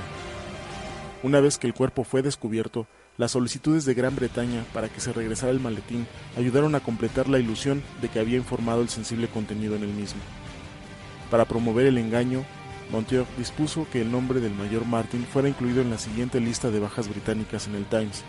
Una 1.23 1.39
vez 1.39 1.57
que 1.57 1.65
el 1.65 1.73
cuerpo 1.73 2.03
fue 2.03 2.21
descubierto, 2.21 2.85
las 3.17 3.31
solicitudes 3.31 3.83
de 3.83 3.95
Gran 3.95 4.15
Bretaña 4.15 4.63
para 4.75 4.89
que 4.89 5.01
se 5.01 5.11
regresara 5.11 5.51
el 5.51 5.59
maletín 5.59 6.05
ayudaron 6.37 6.75
a 6.75 6.81
completar 6.81 7.29
la 7.29 7.39
ilusión 7.39 7.81
de 7.99 8.09
que 8.09 8.19
había 8.19 8.37
informado 8.37 8.83
el 8.83 8.89
sensible 8.89 9.27
contenido 9.27 9.75
en 9.75 9.81
el 9.81 9.91
mismo. 9.91 10.21
Para 11.31 11.45
promover 11.45 11.87
el 11.87 11.97
engaño, 11.97 12.45
Montier 12.91 13.25
dispuso 13.39 13.87
que 13.91 14.01
el 14.01 14.11
nombre 14.11 14.39
del 14.39 14.53
mayor 14.53 14.85
Martin 14.85 15.25
fuera 15.25 15.49
incluido 15.49 15.81
en 15.81 15.89
la 15.89 15.97
siguiente 15.97 16.39
lista 16.39 16.69
de 16.69 16.79
bajas 16.79 17.09
británicas 17.09 17.65
en 17.65 17.73
el 17.73 17.85
Times, 17.85 18.23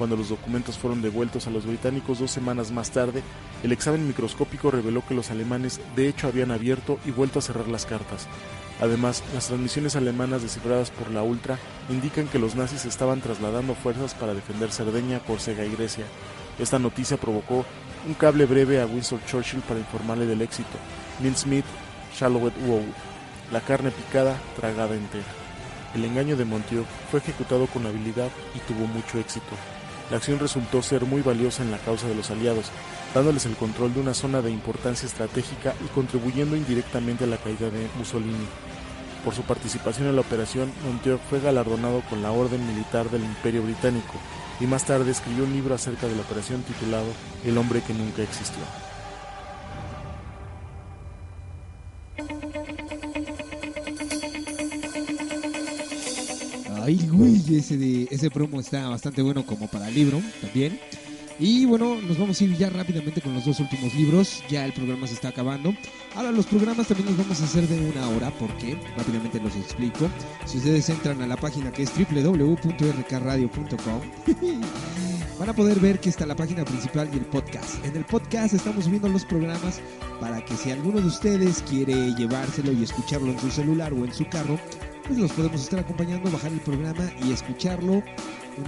cuando 0.00 0.16
los 0.16 0.30
documentos 0.30 0.78
fueron 0.78 1.02
devueltos 1.02 1.46
a 1.46 1.50
los 1.50 1.66
británicos 1.66 2.20
dos 2.20 2.30
semanas 2.30 2.72
más 2.72 2.90
tarde, 2.90 3.22
el 3.62 3.70
examen 3.70 4.06
microscópico 4.06 4.70
reveló 4.70 5.04
que 5.06 5.12
los 5.12 5.30
alemanes 5.30 5.78
de 5.94 6.08
hecho 6.08 6.26
habían 6.26 6.52
abierto 6.52 6.98
y 7.04 7.10
vuelto 7.10 7.38
a 7.38 7.42
cerrar 7.42 7.68
las 7.68 7.84
cartas. 7.84 8.26
Además, 8.80 9.22
las 9.34 9.48
transmisiones 9.48 9.96
alemanas 9.96 10.40
descifradas 10.40 10.90
por 10.90 11.10
la 11.10 11.22
Ultra 11.22 11.58
indican 11.90 12.28
que 12.28 12.38
los 12.38 12.54
nazis 12.54 12.86
estaban 12.86 13.20
trasladando 13.20 13.74
fuerzas 13.74 14.14
para 14.14 14.32
defender 14.32 14.72
Cerdeña, 14.72 15.20
Córcega 15.20 15.66
y 15.66 15.72
Grecia. 15.72 16.06
Esta 16.58 16.78
noticia 16.78 17.18
provocó 17.18 17.66
un 18.08 18.14
cable 18.14 18.46
breve 18.46 18.80
a 18.80 18.86
Winston 18.86 19.20
Churchill 19.26 19.60
para 19.60 19.80
informarle 19.80 20.24
del 20.24 20.40
éxito. 20.40 20.78
Smith, 21.36 21.66
Shalowet 22.18 22.54
Wow, 22.66 22.86
la 23.52 23.60
carne 23.60 23.90
picada, 23.90 24.40
tragada 24.56 24.94
entera. 24.94 25.24
El 25.94 26.06
engaño 26.06 26.38
de 26.38 26.46
Montiel 26.46 26.86
fue 27.10 27.20
ejecutado 27.20 27.66
con 27.66 27.84
habilidad 27.84 28.30
y 28.54 28.60
tuvo 28.60 28.86
mucho 28.86 29.18
éxito. 29.18 29.54
La 30.10 30.16
acción 30.16 30.40
resultó 30.40 30.82
ser 30.82 31.04
muy 31.04 31.22
valiosa 31.22 31.62
en 31.62 31.70
la 31.70 31.78
causa 31.78 32.08
de 32.08 32.16
los 32.16 32.30
aliados, 32.30 32.66
dándoles 33.14 33.46
el 33.46 33.56
control 33.56 33.94
de 33.94 34.00
una 34.00 34.14
zona 34.14 34.42
de 34.42 34.50
importancia 34.50 35.06
estratégica 35.06 35.74
y 35.84 35.88
contribuyendo 35.88 36.56
indirectamente 36.56 37.24
a 37.24 37.28
la 37.28 37.36
caída 37.36 37.70
de 37.70 37.88
Mussolini. 37.96 38.48
Por 39.24 39.34
su 39.34 39.42
participación 39.42 40.08
en 40.08 40.16
la 40.16 40.22
operación, 40.22 40.72
Montier 40.84 41.18
fue 41.28 41.40
galardonado 41.40 42.02
con 42.08 42.22
la 42.22 42.32
Orden 42.32 42.66
Militar 42.66 43.08
del 43.10 43.22
Imperio 43.22 43.62
Británico 43.62 44.14
y 44.58 44.66
más 44.66 44.84
tarde 44.84 45.10
escribió 45.10 45.44
un 45.44 45.52
libro 45.52 45.74
acerca 45.74 46.08
de 46.08 46.16
la 46.16 46.22
operación 46.22 46.62
titulado 46.62 47.06
El 47.44 47.56
hombre 47.56 47.82
que 47.82 47.94
nunca 47.94 48.22
existió. 48.22 48.89
Ay, 56.82 57.08
güey, 57.10 57.42
ese, 57.56 57.76
de, 57.76 58.08
ese 58.10 58.30
promo 58.30 58.60
está 58.60 58.88
bastante 58.88 59.20
bueno 59.22 59.44
como 59.44 59.66
para 59.68 59.90
libro 59.90 60.20
también. 60.40 60.78
Y 61.38 61.64
bueno, 61.64 62.00
nos 62.02 62.18
vamos 62.18 62.40
a 62.40 62.44
ir 62.44 62.56
ya 62.56 62.68
rápidamente 62.68 63.20
con 63.22 63.32
los 63.34 63.46
dos 63.46 63.60
últimos 63.60 63.94
libros. 63.94 64.42
Ya 64.50 64.66
el 64.66 64.74
programa 64.74 65.06
se 65.06 65.14
está 65.14 65.28
acabando. 65.28 65.72
Ahora 66.14 66.32
los 66.32 66.44
programas 66.46 66.88
también 66.88 67.08
los 67.08 67.16
vamos 67.16 67.40
a 67.40 67.44
hacer 67.44 67.66
de 67.66 67.90
una 67.90 68.08
hora. 68.10 68.30
¿Por 68.32 68.54
qué? 68.58 68.76
Rápidamente 68.96 69.40
los 69.40 69.56
explico. 69.56 70.10
Si 70.44 70.58
ustedes 70.58 70.90
entran 70.90 71.22
a 71.22 71.26
la 71.26 71.36
página 71.36 71.72
que 71.72 71.84
es 71.84 71.92
www.rkradio.com 71.96 74.00
van 75.40 75.48
a 75.48 75.54
poder 75.54 75.80
ver 75.80 75.98
que 75.98 76.10
está 76.10 76.26
la 76.26 76.36
página 76.36 76.66
principal 76.66 77.08
y 77.14 77.16
el 77.16 77.24
podcast. 77.24 77.82
En 77.86 77.96
el 77.96 78.04
podcast 78.04 78.52
estamos 78.52 78.84
subiendo 78.84 79.08
los 79.08 79.24
programas 79.24 79.80
para 80.20 80.44
que 80.44 80.54
si 80.54 80.70
alguno 80.70 81.00
de 81.00 81.06
ustedes 81.06 81.64
quiere 81.66 82.14
llevárselo 82.14 82.72
y 82.72 82.82
escucharlo 82.82 83.30
en 83.30 83.40
su 83.40 83.50
celular 83.50 83.94
o 83.94 84.04
en 84.04 84.12
su 84.12 84.28
carro, 84.28 84.60
pues 85.06 85.18
los 85.18 85.32
podemos 85.32 85.62
estar 85.62 85.80
acompañando, 85.80 86.30
bajar 86.30 86.52
el 86.52 86.60
programa 86.60 87.10
y 87.24 87.32
escucharlo 87.32 88.02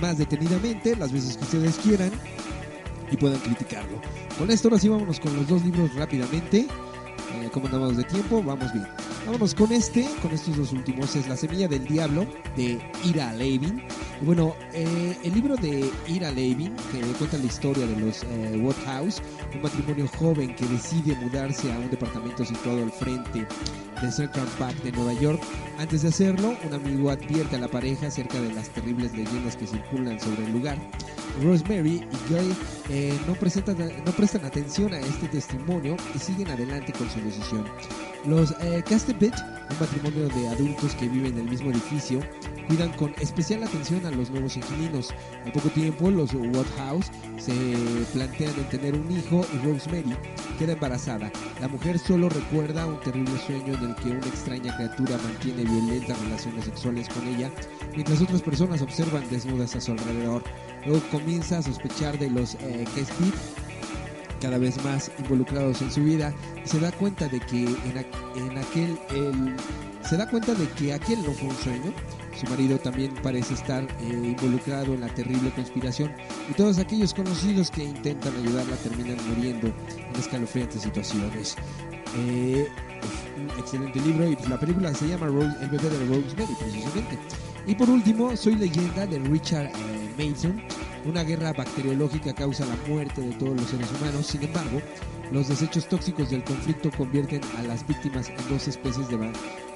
más 0.00 0.16
detenidamente 0.16 0.96
las 0.96 1.12
veces 1.12 1.36
que 1.36 1.44
ustedes 1.44 1.76
quieran 1.76 2.10
y 3.10 3.18
puedan 3.18 3.38
criticarlo. 3.40 4.00
Con 4.38 4.50
esto 4.50 4.68
ahora 4.68 4.80
sí 4.80 4.88
vámonos 4.88 5.20
con 5.20 5.36
los 5.36 5.46
dos 5.46 5.62
libros 5.62 5.94
rápidamente. 5.94 6.66
Eh, 7.40 7.48
¿Cómo 7.52 7.66
andamos 7.66 7.96
de 7.96 8.04
tiempo? 8.04 8.42
Vamos 8.42 8.72
bien. 8.72 8.86
Vámonos 9.24 9.54
con 9.54 9.70
este, 9.72 10.08
con 10.20 10.32
estos 10.32 10.56
dos 10.56 10.72
últimos. 10.72 11.14
Es 11.16 11.28
La 11.28 11.36
Semilla 11.36 11.68
del 11.68 11.84
Diablo 11.86 12.26
de 12.56 12.80
Ira 13.04 13.32
Levin. 13.34 13.82
Bueno, 14.22 14.54
eh, 14.72 15.16
el 15.24 15.34
libro 15.34 15.56
de 15.56 15.90
Ira 16.08 16.30
Levin, 16.30 16.74
que 16.92 17.00
cuenta 17.18 17.38
la 17.38 17.44
historia 17.44 17.86
de 17.86 17.96
los 18.00 18.22
eh, 18.24 18.56
Woodhouse, 18.60 19.20
un 19.54 19.62
matrimonio 19.62 20.06
joven 20.18 20.54
que 20.54 20.66
decide 20.66 21.14
mudarse 21.16 21.72
a 21.72 21.78
un 21.78 21.90
departamento 21.90 22.44
situado 22.44 22.82
al 22.82 22.92
frente 22.92 23.46
de 24.00 24.12
Central 24.12 24.46
Park 24.58 24.76
de 24.82 24.92
Nueva 24.92 25.12
York. 25.14 25.40
Antes 25.78 26.02
de 26.02 26.08
hacerlo, 26.08 26.54
un 26.66 26.74
amigo 26.74 27.10
advierte 27.10 27.56
a 27.56 27.60
la 27.60 27.68
pareja 27.68 28.06
acerca 28.08 28.40
de 28.40 28.52
las 28.52 28.68
terribles 28.68 29.12
leyendas 29.12 29.56
que 29.56 29.66
circulan 29.66 30.20
sobre 30.20 30.44
el 30.44 30.52
lugar. 30.52 30.78
Rosemary 31.42 32.02
y 32.12 32.32
Guy 32.32 32.54
eh, 32.90 33.18
no, 33.26 33.34
presentan- 33.34 34.04
no 34.04 34.12
prestan 34.12 34.44
atención 34.44 34.92
a 34.92 34.98
este 35.00 35.28
testimonio 35.28 35.96
y 36.14 36.18
siguen 36.18 36.48
adelante 36.48 36.92
con 36.92 37.08
su 37.08 37.20
decisión. 37.22 37.64
Los 38.26 38.54
eh, 38.60 38.82
Castebet, 38.88 39.34
un 39.70 39.78
matrimonio 39.80 40.28
de 40.28 40.48
adultos 40.48 40.94
que 40.94 41.08
viven 41.08 41.32
en 41.32 41.40
el 41.40 41.50
mismo 41.50 41.70
edificio, 41.70 42.20
cuidan 42.68 42.92
con 42.92 43.12
especial 43.20 43.62
atención 43.64 44.04
a 44.06 44.10
los 44.10 44.30
nuevos 44.30 44.56
inquilinos. 44.56 45.12
Al 45.44 45.52
poco 45.52 45.68
tiempo, 45.70 46.10
los 46.10 46.32
Woodhouse 46.32 47.10
se 47.38 47.52
plantean 48.12 48.54
en 48.56 48.68
tener 48.68 48.94
un 48.94 49.10
hijo 49.10 49.44
y 49.52 49.66
Rosemary 49.66 50.16
queda 50.58 50.72
embarazada. 50.72 51.32
La 51.60 51.68
mujer 51.68 51.98
solo 51.98 52.28
recuerda 52.28 52.86
un 52.86 53.00
terrible 53.00 53.36
sueño 53.44 53.74
en 53.74 53.90
el 53.90 53.94
que 53.96 54.10
una 54.10 54.26
extraña 54.26 54.76
criatura 54.76 55.18
mantiene 55.24 55.64
violentas 55.64 56.20
relaciones 56.20 56.64
sexuales 56.64 57.08
con 57.08 57.26
ella, 57.26 57.50
mientras 57.92 58.20
otras 58.20 58.42
personas 58.42 58.82
observan 58.82 59.28
desnudas 59.30 59.74
a 59.74 59.80
su 59.80 59.92
alrededor. 59.92 60.42
Luego 60.86 61.02
comienza 61.10 61.58
a 61.58 61.62
sospechar 61.62 62.18
de 62.18 62.30
los 62.30 62.54
eh, 62.54 62.84
Castebet 62.94 63.34
cada 64.42 64.58
vez 64.58 64.82
más 64.84 65.10
involucrados 65.20 65.80
en 65.80 65.90
su 65.90 66.02
vida 66.02 66.34
se 66.64 66.80
da 66.80 66.90
cuenta 66.92 67.28
de 67.28 67.38
que 67.40 67.62
en, 67.62 67.94
aqu- 67.94 68.36
en 68.36 68.58
aquel 68.58 68.98
el- 69.10 69.56
se 70.08 70.16
da 70.16 70.28
cuenta 70.28 70.52
de 70.54 70.68
que 70.70 70.92
aquel 70.92 71.22
no 71.22 71.32
fue 71.32 71.48
un 71.48 71.56
sueño. 71.56 71.92
Su 72.38 72.46
marido 72.50 72.76
también 72.78 73.14
parece 73.22 73.54
estar 73.54 73.84
eh, 73.84 74.34
involucrado 74.36 74.94
en 74.94 75.02
la 75.02 75.08
terrible 75.14 75.50
conspiración 75.50 76.10
y 76.50 76.54
todos 76.54 76.78
aquellos 76.78 77.14
conocidos 77.14 77.70
que 77.70 77.84
intentan 77.84 78.34
ayudarla 78.36 78.74
terminan 78.76 79.16
muriendo 79.28 79.68
en 79.68 80.16
escalofriantes 80.20 80.82
situaciones. 80.82 81.54
Eh, 82.18 82.66
un 83.38 83.48
excelente 83.60 84.00
libro 84.00 84.28
y 84.28 84.34
pues, 84.36 84.48
la 84.48 84.58
película 84.58 84.92
se 84.94 85.06
llama 85.08 85.26
Rose- 85.26 85.56
El 85.62 85.68
bebé 85.68 85.88
de 85.88 85.98
Rosemary 86.06 86.54
precisamente. 86.58 87.18
Y 87.66 87.74
por 87.76 87.88
último 87.88 88.36
Soy 88.36 88.56
leyenda 88.56 89.06
de 89.06 89.18
Richard 89.20 89.66
eh, 89.66 90.10
Mason 90.30 90.60
una 91.04 91.22
guerra 91.24 91.52
bacteriológica 91.52 92.34
causa 92.34 92.64
la 92.66 92.76
muerte 92.88 93.20
de 93.20 93.32
todos 93.32 93.56
los 93.56 93.70
seres 93.70 93.90
humanos. 93.92 94.26
Sin 94.26 94.42
embargo, 94.42 94.80
los 95.30 95.48
desechos 95.48 95.88
tóxicos 95.88 96.30
del 96.30 96.44
conflicto 96.44 96.90
convierten 96.96 97.40
a 97.58 97.62
las 97.62 97.86
víctimas 97.86 98.28
en 98.28 98.48
dos 98.48 98.68
especies 98.68 99.08
de, 99.08 99.16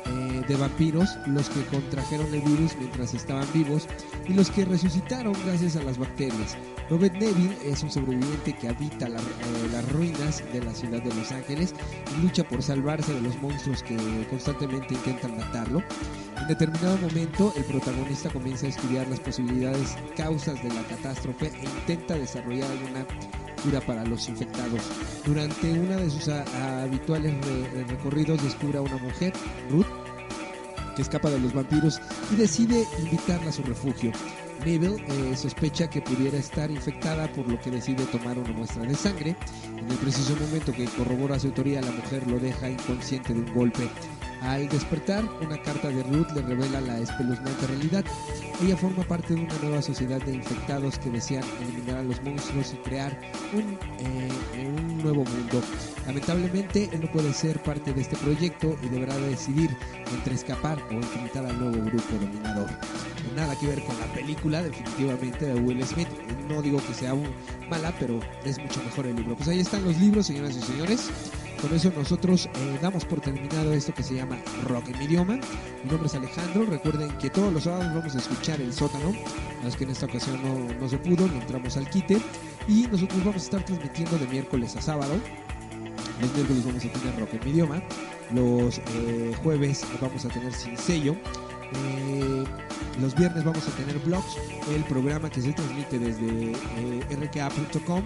eh, 0.08 0.42
de 0.46 0.56
vampiros, 0.56 1.16
los 1.26 1.48
que 1.48 1.64
contrajeron 1.66 2.32
el 2.34 2.40
virus 2.42 2.76
mientras 2.78 3.14
estaban 3.14 3.46
vivos 3.52 3.86
y 4.28 4.34
los 4.34 4.50
que 4.50 4.64
resucitaron 4.64 5.34
gracias 5.44 5.76
a 5.76 5.82
las 5.82 5.98
bacterias. 5.98 6.56
Robert 6.88 7.14
Neville 7.14 7.56
es 7.64 7.82
un 7.82 7.90
sobreviviente 7.90 8.56
que 8.56 8.68
habita 8.68 9.08
eh, 9.08 9.12
las 9.72 9.92
ruinas 9.92 10.42
de 10.52 10.62
la 10.62 10.72
ciudad 10.72 11.02
de 11.02 11.12
Los 11.14 11.32
Ángeles 11.32 11.74
y 12.16 12.22
lucha 12.22 12.44
por 12.48 12.62
salvarse 12.62 13.12
de 13.12 13.20
los 13.22 13.40
monstruos 13.42 13.82
que 13.82 13.96
constantemente 14.30 14.94
intentan 14.94 15.36
matarlo. 15.36 15.82
En 16.40 16.46
determinado 16.46 16.96
momento, 16.98 17.52
el 17.56 17.64
protagonista 17.64 18.30
comienza 18.30 18.66
a 18.66 18.68
estudiar 18.68 19.08
las 19.08 19.18
posibilidades 19.20 19.96
causas 20.16 20.62
de 20.62 20.68
la 20.68 20.82
catástrofe 20.82 21.46
e 21.46 21.64
intenta 21.64 22.14
desarrollar 22.14 22.70
alguna 22.70 23.04
cura 23.64 23.80
para 23.80 24.04
los 24.04 24.28
infectados. 24.28 24.82
Durante 25.24 25.72
una 25.72 25.96
de 25.96 26.10
sus 26.10 26.28
habituales 26.28 27.34
re- 27.44 27.84
recorridos 27.84 28.42
descubre 28.44 28.78
a 28.78 28.82
una 28.82 28.98
mujer, 28.98 29.32
Ruth, 29.70 29.86
que 30.96 31.02
escapa 31.02 31.30
de 31.30 31.38
los 31.38 31.52
vampiros 31.52 32.00
y 32.32 32.36
decide 32.36 32.84
invitarla 32.98 33.50
a 33.50 33.52
su 33.52 33.62
refugio. 33.62 34.10
Neville 34.64 34.96
eh, 35.06 35.36
sospecha 35.36 35.88
que 35.88 36.00
pudiera 36.00 36.38
estar 36.38 36.70
infectada 36.70 37.30
por 37.32 37.46
lo 37.46 37.60
que 37.60 37.70
decide 37.70 38.04
tomar 38.06 38.38
una 38.38 38.52
muestra 38.52 38.82
de 38.82 38.94
sangre. 38.94 39.36
En 39.78 39.90
el 39.90 39.98
preciso 39.98 40.34
momento 40.36 40.72
que 40.72 40.86
corrobora 40.86 41.38
su 41.38 41.50
teoría, 41.50 41.82
la 41.82 41.92
mujer 41.92 42.26
lo 42.26 42.40
deja 42.40 42.70
inconsciente 42.70 43.34
de 43.34 43.40
un 43.40 43.54
golpe. 43.54 43.88
Al 44.42 44.68
despertar, 44.68 45.24
una 45.40 45.60
carta 45.60 45.88
de 45.88 46.02
Ruth 46.02 46.30
le 46.34 46.42
revela 46.42 46.80
la 46.80 46.98
espeluznante 46.98 47.66
realidad. 47.66 48.04
Ella 48.62 48.76
forma 48.76 49.02
parte 49.02 49.34
de 49.34 49.40
una 49.40 49.54
nueva 49.62 49.82
sociedad 49.82 50.20
de 50.22 50.34
infectados 50.34 50.98
que 50.98 51.10
desean 51.10 51.44
eliminar 51.62 51.98
a 51.98 52.02
los 52.02 52.22
monstruos 52.22 52.72
y 52.74 52.76
crear 52.88 53.18
un, 53.52 53.78
eh, 53.98 54.28
un 54.66 54.98
nuevo 54.98 55.24
mundo. 55.24 55.62
Lamentablemente, 56.06 56.88
él 56.92 57.00
no 57.02 57.10
puede 57.10 57.32
ser 57.32 57.62
parte 57.62 57.92
de 57.92 58.02
este 58.02 58.16
proyecto 58.16 58.76
y 58.82 58.88
deberá 58.88 59.16
decidir 59.18 59.70
entre 60.14 60.34
escapar 60.34 60.78
o 60.90 60.94
enfrentar 60.94 61.46
al 61.46 61.58
nuevo 61.58 61.84
grupo 61.84 62.14
dominador. 62.20 62.68
Nada 63.34 63.58
que 63.58 63.66
ver 63.66 63.82
con 63.84 63.98
la 63.98 64.06
película, 64.14 64.62
definitivamente, 64.62 65.46
de 65.46 65.54
Will 65.60 65.84
Smith. 65.84 66.08
No 66.48 66.62
digo 66.62 66.80
que 66.86 66.94
sea 66.94 67.14
mala, 67.68 67.92
pero 67.98 68.20
es 68.44 68.58
mucho 68.58 68.82
mejor 68.84 69.06
el 69.06 69.16
libro. 69.16 69.36
Pues 69.36 69.48
ahí 69.48 69.60
están 69.60 69.84
los 69.84 69.98
libros, 69.98 70.26
señoras 70.26 70.56
y 70.56 70.62
señores. 70.62 71.10
Con 71.60 71.74
eso 71.74 71.90
nosotros 71.96 72.46
eh, 72.46 72.78
damos 72.82 73.04
por 73.04 73.20
terminado 73.20 73.72
esto 73.72 73.94
que 73.94 74.02
se 74.02 74.14
llama 74.14 74.36
Rock 74.64 74.88
en 74.88 74.98
mi 74.98 75.04
idioma. 75.06 75.34
Mi 75.82 75.90
nombre 75.90 76.06
es 76.06 76.14
Alejandro. 76.14 76.66
Recuerden 76.66 77.10
que 77.18 77.30
todos 77.30 77.52
los 77.52 77.64
sábados 77.64 77.94
vamos 77.94 78.14
a 78.14 78.18
escuchar 78.18 78.60
el 78.60 78.72
sótano. 78.72 79.12
Los 79.64 79.74
que 79.74 79.84
en 79.84 79.90
esta 79.90 80.06
ocasión 80.06 80.40
no, 80.42 80.74
no 80.78 80.88
se 80.88 80.98
pudo, 80.98 81.26
no 81.26 81.40
entramos 81.40 81.76
al 81.76 81.88
quite. 81.88 82.18
Y 82.68 82.86
nosotros 82.88 83.18
vamos 83.20 83.42
a 83.42 83.44
estar 83.44 83.64
transmitiendo 83.64 84.18
de 84.18 84.26
miércoles 84.26 84.76
a 84.76 84.82
sábado. 84.82 85.14
Los 86.20 86.34
miércoles 86.34 86.64
vamos 86.66 86.84
a 86.84 86.88
tener 86.88 87.18
Rock 87.18 87.34
en 87.34 87.44
mi 87.44 87.50
idioma. 87.50 87.82
Los 88.32 88.78
eh, 88.78 89.34
jueves 89.42 89.84
vamos 90.00 90.24
a 90.24 90.28
tener 90.28 90.52
Sin 90.52 90.76
Sello. 90.76 91.16
Eh, 91.72 92.44
los 93.00 93.14
viernes 93.14 93.44
vamos 93.44 93.66
a 93.66 93.70
tener 93.72 93.98
blogs, 94.00 94.36
el 94.74 94.82
programa 94.84 95.28
que 95.28 95.42
se 95.42 95.52
transmite 95.52 95.98
desde 95.98 96.52
rka.com 97.10 98.02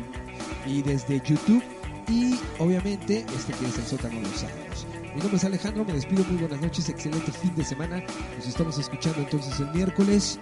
y 0.67 0.83
desde 0.83 1.21
YouTube 1.21 1.63
y 2.09 2.39
obviamente 2.59 3.25
este 3.35 3.53
que 3.53 3.67
es 3.67 3.79
el 3.79 3.85
sótano 3.85 4.21
los 4.21 4.41
sábados. 4.41 4.87
Mi 5.15 5.21
nombre 5.21 5.37
es 5.37 5.45
Alejandro, 5.45 5.85
me 5.85 5.93
despido, 5.93 6.25
muy 6.25 6.37
buenas 6.37 6.61
noches, 6.61 6.89
excelente 6.89 7.33
fin 7.33 7.55
de 7.57 7.65
semana. 7.65 8.03
Nos 8.37 8.47
estamos 8.47 8.79
escuchando 8.79 9.19
entonces 9.21 9.59
el 9.59 9.71
miércoles. 9.75 10.39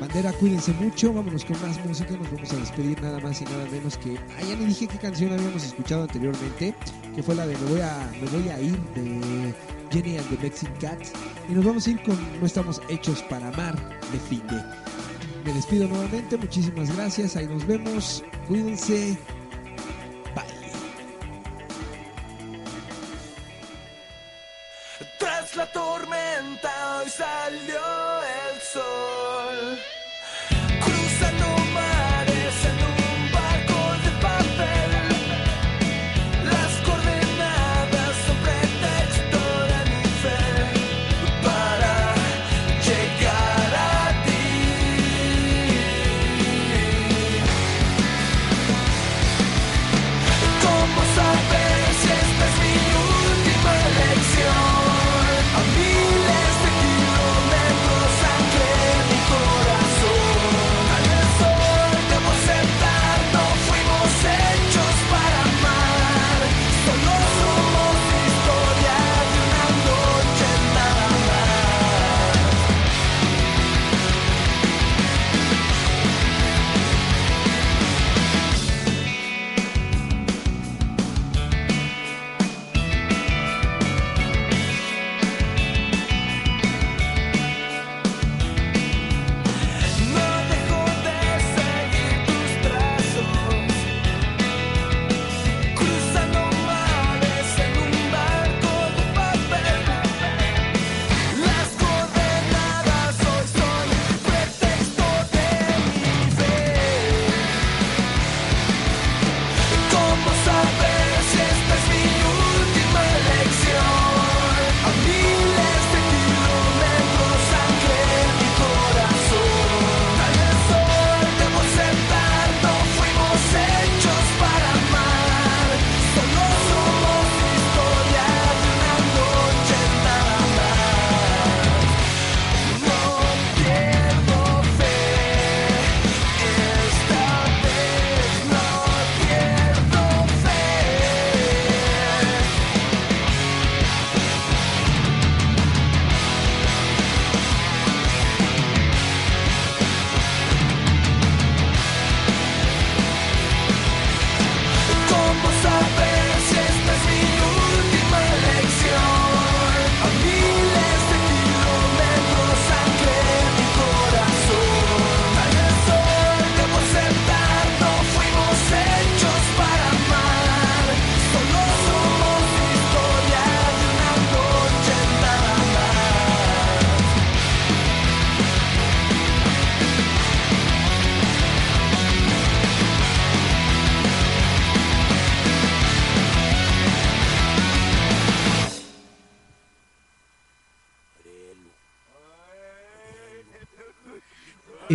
Bandera, 0.00 0.32
cuídense 0.32 0.72
mucho, 0.72 1.12
vámonos 1.12 1.44
con 1.44 1.60
más 1.62 1.82
música, 1.84 2.10
nos 2.16 2.30
vamos 2.30 2.52
a 2.52 2.56
despedir 2.56 3.00
nada 3.00 3.18
más 3.20 3.40
y 3.40 3.44
nada 3.44 3.66
menos 3.70 3.96
que... 3.96 4.16
Ah, 4.16 4.42
ya 4.46 4.56
ni 4.56 4.66
dije 4.66 4.86
qué 4.86 4.98
canción 4.98 5.32
habíamos 5.32 5.64
escuchado 5.64 6.02
anteriormente, 6.02 6.74
que 7.14 7.22
fue 7.22 7.34
la 7.34 7.46
de 7.46 7.56
Me 7.56 7.70
voy 7.70 7.80
a, 7.80 8.12
me 8.20 8.28
voy 8.28 8.48
a 8.50 8.60
ir 8.60 8.78
de 8.94 9.54
Jenny 9.90 10.18
and 10.18 10.28
the 10.28 10.42
Mexican 10.42 10.74
Cats. 10.80 11.12
Y 11.48 11.52
nos 11.52 11.64
vamos 11.64 11.86
a 11.86 11.90
ir 11.90 12.02
con 12.02 12.16
No 12.40 12.46
estamos 12.46 12.82
hechos 12.88 13.22
para 13.24 13.48
amar 13.48 13.74
de 14.12 14.18
Finde. 14.18 14.62
Me 15.44 15.52
despido 15.52 15.86
nuevamente, 15.88 16.36
muchísimas 16.36 16.94
gracias, 16.96 17.36
ahí 17.36 17.46
nos 17.46 17.66
vemos, 17.66 18.24
cuídense, 18.48 19.16
la 25.56 25.66
tormenta 25.66 26.98
hoy 26.98 27.08
salió 27.08 28.22
el 28.22 28.60
sol. 28.60 29.35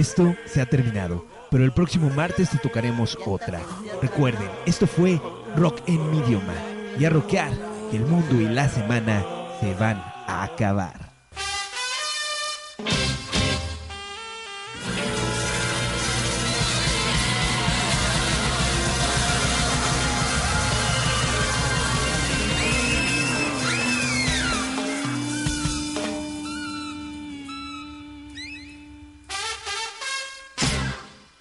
Esto 0.02 0.36
se 0.48 0.60
ha 0.60 0.66
terminado, 0.66 1.28
pero 1.52 1.64
el 1.64 1.74
próximo 1.74 2.10
martes 2.10 2.50
te 2.50 2.58
tocaremos 2.58 3.16
otra. 3.24 3.62
Recuerden, 4.02 4.50
esto 4.66 4.88
fue 4.88 5.22
Rock 5.56 5.82
en 5.86 6.10
mi 6.10 6.18
idioma. 6.18 6.56
Y 6.98 7.06
a 7.06 7.12
rockear, 7.12 7.52
que 7.92 7.98
el 7.98 8.08
mundo 8.08 8.42
y 8.42 8.46
la 8.46 8.68
semana 8.68 9.24
se 9.60 9.76
van 9.76 10.04
a 10.26 10.42
acabar. 10.42 11.01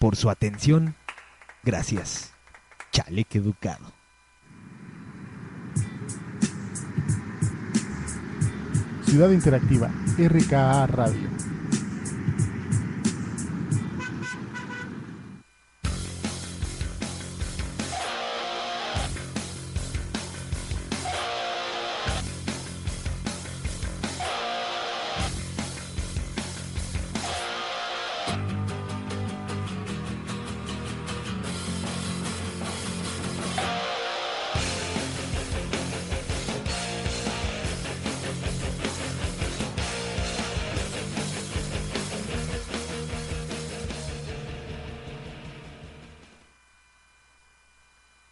Por 0.00 0.16
su 0.16 0.30
atención, 0.30 0.96
gracias. 1.62 2.32
Chaleque 2.90 3.36
educado. 3.36 3.92
Ciudad 9.04 9.28
Interactiva, 9.28 9.90
RKA 10.16 10.86
Radio. 10.86 11.39